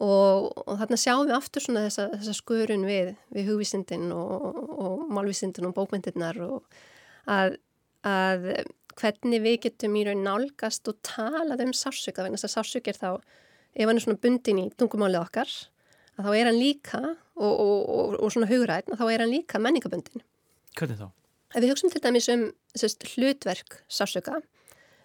[0.00, 4.60] og, og þarna sjáum við aftur svona þessa, þessa skurun við, við hugvísindin og, og,
[4.84, 6.80] og málvísindin og bókmyndirnar og
[7.30, 7.58] að,
[8.06, 8.48] að
[9.00, 13.10] hvernig við getum í raun nálgast og talað um sársöka, þess að sársöka er þá,
[13.76, 15.52] ef hann er svona bundin í tungumálið okkar,
[16.16, 17.02] að þá er hann líka
[17.40, 20.24] og svona hugræðin, að þá er hann líka menningabundin
[20.78, 21.08] Hvernig þá?
[21.50, 22.44] Ef við hugsaum til dæmis um
[22.78, 23.80] sérst, hlutverk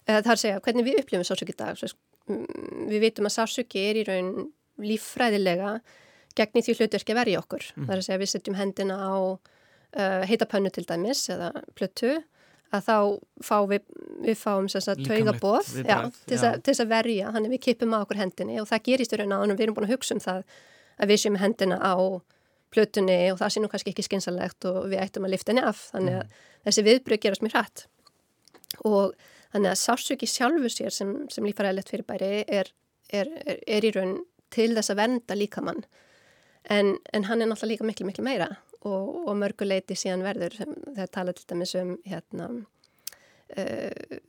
[0.05, 1.79] er að segja hvernig við upplifum sársöki í dag.
[1.79, 1.97] Sérst,
[2.29, 5.79] mm, við vitum að sársöki er í raun líffræðilega
[6.35, 7.65] gegn í því hlutverki verði okkur.
[7.73, 7.87] Mm.
[7.87, 12.13] Það er að segja við setjum hendina á uh, heitapönnu til dæmis eða plötu
[12.75, 12.97] að þá
[13.45, 13.83] fá við,
[14.25, 15.69] við fáum taugabóð
[16.27, 19.35] til þess að verja, þannig við kipum á okkur hendinni og það gerist í raun
[19.37, 20.41] á, við erum búin að hugsa um það
[20.95, 21.95] að við séum hendina á
[22.73, 25.87] plötunni og það sé nú kannski ekki skynsalegt og við ættum að lifta henni af.
[25.93, 26.45] Þannig að mm.
[26.67, 27.85] þessi viðbröð gerast mjög hrætt
[28.83, 29.13] og
[29.53, 32.71] þannig að sársöki sjálfu sér sem, sem lífaræðilegt fyrir bæri er,
[33.07, 34.17] er, er, er í raun
[34.53, 35.85] til þess að vernda líkamann.
[36.71, 38.49] En, en hann er náttúrulega líka miklu miklu meira
[38.85, 44.19] og, og mörguleiti síðan verður þegar tala til dæmis um hérna uh,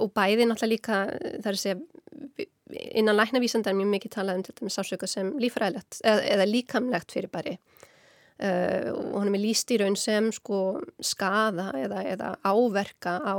[0.00, 4.66] og bæði náttúrulega líka það er að segja innan læknavísandar mjög mikið talað um þetta
[4.66, 7.58] með sásöka sem lífræðilegt eða, eða líkamlegt fyrir bæri.
[8.42, 13.38] Uh, og hann er líst í raun sem sko skaða eða, eða áverka á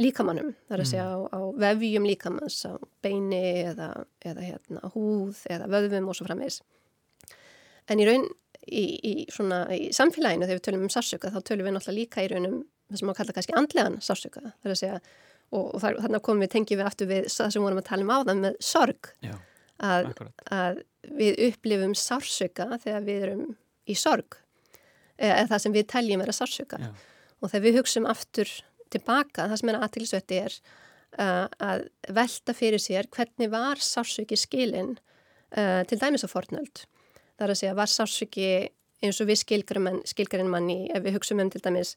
[0.00, 2.72] líkamannum, það er að segja á, á vefjum líkamanns, á
[3.04, 3.88] beini eða,
[4.24, 6.62] eða hérna, húð eða vöðvum og svo framvegs
[7.90, 8.24] en í raun
[8.62, 12.24] í, í, svona, í samfélaginu þegar við tölum um sásöka þá tölum við náttúrulega líka
[12.24, 14.98] í raunum það sem má kalla kannski andlegan sásöka það er að segja
[15.52, 18.44] og, þannig komum við, tengjum við aftur við það sem vorum að tala um áðan
[18.46, 19.12] með sorg.
[19.24, 19.34] Já,
[19.82, 20.10] að,
[20.52, 20.82] að
[21.20, 23.46] við upplifum sársöka þegar við erum
[23.90, 24.38] í sorg.
[25.22, 26.90] Eða það sem við teljum vera sársöka Já.
[27.40, 28.52] og þegar við hugsaum aftur
[28.92, 30.56] tilbaka, það sem er aðtilsvetti er
[31.20, 31.84] uh, að
[32.16, 34.96] velta fyrir sér hvernig var sársöki skilin
[35.56, 36.86] uh, til dæmis á fornöld.
[37.36, 38.48] Það er að segja var sársöki
[39.02, 41.96] eins og við skilgarinn manni ef við hugsaum um til dæmis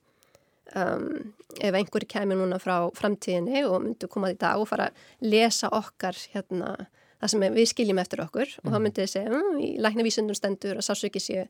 [0.73, 5.29] um, ef einhverju kemur núna frá framtíðinni og myndu koma í dag og fara að
[5.33, 6.75] lesa okkar hérna,
[7.21, 8.65] það sem við skiljum eftir okkur mm.
[8.65, 11.47] og þá myndið þið segja, um, í læknavísundum stendur að sásöki sé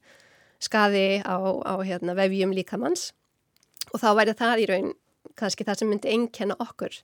[0.63, 3.11] skaði á, á hérna, vefjum líkamanns
[3.93, 4.91] og þá væri það í raun
[5.39, 6.95] kannski það sem myndi einkenna okkur.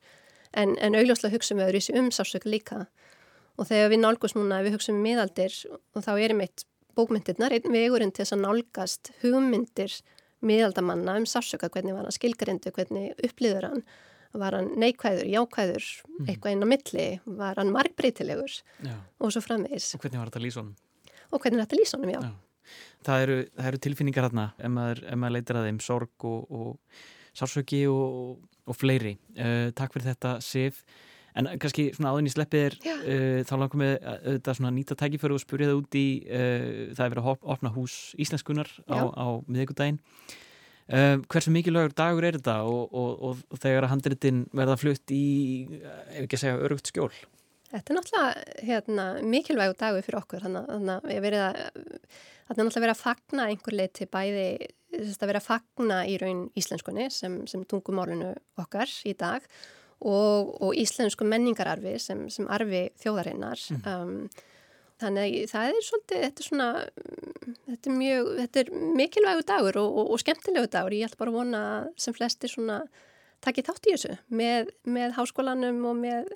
[0.56, 2.86] En, en augljóslega hugsaum við öðru um sásöku líka.
[3.60, 5.56] Og þegar við nálgust núna, við hugsaum um miðaldir
[5.96, 6.66] og þá erum eitt
[6.98, 9.96] bókmyndirnar, einn vegurinn til þess að nálgast hugmyndir
[10.46, 13.84] miðaldamanna um sársöka, hvernig var hann skilgrindu, hvernig upplýður hann,
[14.38, 16.30] var hann neikvæður, jákvæður, mm.
[16.30, 17.08] eitthvað inn á milli,
[17.42, 18.96] var hann margbreytilegur Já.
[19.20, 19.92] og svo framvegis.
[19.98, 20.78] Og hvernig var þetta lýsónum?
[21.32, 22.22] Og hvernig er þetta lýsónum, já.
[22.26, 22.78] já.
[23.06, 27.02] Það eru, það eru tilfinningar hérna, ef maður, maður leitir að þeim sorg og, og
[27.38, 29.16] sársöki og, og fleiri.
[29.36, 30.84] Uh, takk fyrir þetta, Sif.
[31.40, 35.38] En kannski svona áðin í sleppið er uh, þá langum við auðvitað svona nýta tækiföru
[35.38, 39.28] og spurja það út í uh, það er verið að opna hús íslenskunar á, á
[39.48, 40.02] miðugudaginn
[40.92, 45.24] uh, hversu mikilvægur dagur er þetta og, og, og, þegar að handritin verða flutt í,
[45.80, 47.14] ef ekki að segja, örugt skjól?
[47.72, 50.44] Þetta er náttúrulega hérna, mikilvægur dagur fyrir okkur.
[50.44, 54.48] Þannig að við verðum að þetta er náttúrulega verið að fagna einhver leiti bæði
[54.92, 60.78] að vera að fagna í raun íslenskunni sem, sem tungumálunu okkar í dag og, og
[60.80, 63.84] íslensku menningararfi sem, sem arfi þjóðarinnar mm.
[63.92, 64.50] um,
[65.02, 66.68] þannig að það er svolítið þetta er svona
[67.70, 71.34] þetta er, mjög, þetta er mikilvægu dagur og, og, og skemmtilegu dagur, ég ætla bara
[71.34, 71.64] að vona
[72.02, 72.82] sem flestir svona
[73.42, 76.30] takkið þátt í þessu með, með háskólanum og með,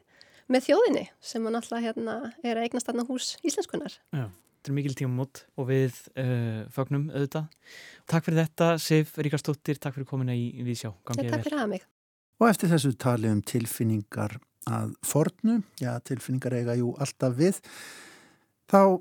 [0.50, 4.28] með þjóðinni sem hann alltaf hérna er að eignast aðna hús íslenskunar Já
[4.66, 7.52] Þetta er mikil tíma mót og við uh, fagnum auðvitað.
[8.10, 10.90] Takk fyrir þetta, Sif Ríkarstóttir, takk fyrir komina í Vísjá.
[11.06, 11.86] Takk fyrir að hafa mig.
[12.42, 17.62] Og eftir þessu tali um tilfinningar að fornu, já tilfinningar eiga jú alltaf við,
[18.72, 19.00] þá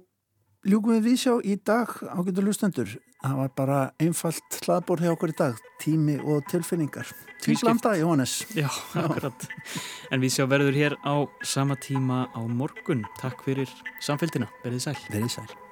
[0.68, 2.94] ljúkum við vísjá í dag ágættu lustendur.
[3.24, 7.08] Það var bara einfalt hlaðbór hjá okkur í dag, tími og tilfinningar.
[7.40, 8.42] Tvíslanda, Jóhannes.
[8.52, 8.68] Já,
[9.00, 9.48] akkurat.
[10.12, 13.06] En vísjá verður hér á sama tíma á morgun.
[13.20, 13.72] Takk fyrir
[14.04, 14.52] samfélgina.
[14.64, 14.98] Verðið sæl.
[15.08, 15.63] Verðið sæl.